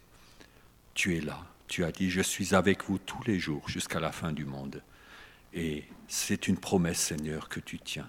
Tu 0.94 1.18
es 1.18 1.20
là, 1.20 1.44
tu 1.68 1.84
as 1.84 1.92
dit, 1.92 2.10
je 2.10 2.22
suis 2.22 2.56
avec 2.56 2.86
vous 2.86 3.00
tous 3.00 3.22
les 3.26 3.38
jours 3.38 3.68
jusqu'à 3.68 4.00
la 4.00 4.14
fin 4.14 4.32
du 4.32 4.46
monde. 4.46 4.82
Et 5.54 5.84
c'est 6.08 6.48
une 6.48 6.56
promesse, 6.56 7.02
Seigneur, 7.02 7.50
que 7.50 7.60
tu 7.60 7.80
tiens. 7.80 8.08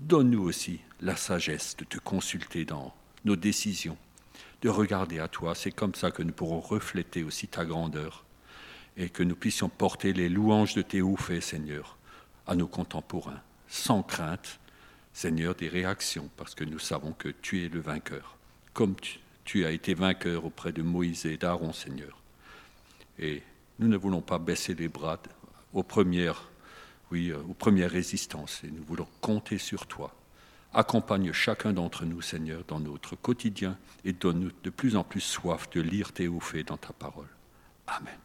Donne-nous 0.00 0.42
aussi 0.42 0.80
la 1.00 1.14
sagesse 1.14 1.76
de 1.76 1.84
te 1.84 1.98
consulter 1.98 2.64
dans 2.64 2.92
nos 3.24 3.36
décisions, 3.36 3.96
de 4.62 4.68
regarder 4.68 5.20
à 5.20 5.28
toi. 5.28 5.54
C'est 5.54 5.70
comme 5.70 5.94
ça 5.94 6.10
que 6.10 6.24
nous 6.24 6.32
pourrons 6.32 6.58
refléter 6.58 7.22
aussi 7.22 7.46
ta 7.46 7.64
grandeur 7.64 8.24
et 8.96 9.08
que 9.08 9.22
nous 9.22 9.36
puissions 9.36 9.68
porter 9.68 10.12
les 10.12 10.28
louanges 10.28 10.74
de 10.74 10.82
tes 10.82 11.00
hauts 11.00 11.16
faits, 11.16 11.44
Seigneur, 11.44 11.96
à 12.48 12.56
nos 12.56 12.66
contemporains, 12.66 13.40
sans 13.68 14.02
crainte, 14.02 14.58
Seigneur, 15.14 15.54
des 15.54 15.68
réactions, 15.68 16.28
parce 16.36 16.56
que 16.56 16.64
nous 16.64 16.80
savons 16.80 17.12
que 17.12 17.28
tu 17.28 17.64
es 17.64 17.68
le 17.68 17.80
vainqueur, 17.80 18.36
comme 18.72 18.96
tu, 19.44 19.64
as 19.64 19.70
été 19.70 19.94
vainqueur 19.94 20.44
auprès 20.44 20.72
de 20.72 20.82
Moïse 20.82 21.24
et 21.24 21.36
d'Aaron, 21.36 21.72
Seigneur. 21.72 22.18
Et 23.20 23.40
nous 23.78 23.86
ne 23.86 23.96
voulons 23.96 24.20
pas 24.20 24.40
baisser 24.40 24.74
les 24.74 24.88
bras 24.88 25.20
aux 25.72 25.84
premières, 25.84 26.50
oui, 27.12 27.30
euh, 27.30 27.38
aux 27.48 27.54
premières 27.54 27.92
résistances, 27.92 28.62
et 28.64 28.70
nous 28.70 28.82
voulons 28.82 29.06
compter 29.20 29.58
sur 29.58 29.86
toi. 29.86 30.12
Accompagne 30.72 31.32
chacun 31.32 31.72
d'entre 31.72 32.04
nous, 32.04 32.20
Seigneur, 32.20 32.64
dans 32.66 32.80
notre 32.80 33.14
quotidien 33.14 33.78
et 34.04 34.12
donne-nous 34.12 34.50
de 34.64 34.70
plus 34.70 34.96
en 34.96 35.04
plus 35.04 35.20
soif 35.20 35.70
de 35.70 35.80
lire 35.80 36.10
tes 36.10 36.28
faits 36.40 36.66
dans 36.66 36.76
ta 36.76 36.92
parole. 36.92 37.28
Amen. 37.86 38.23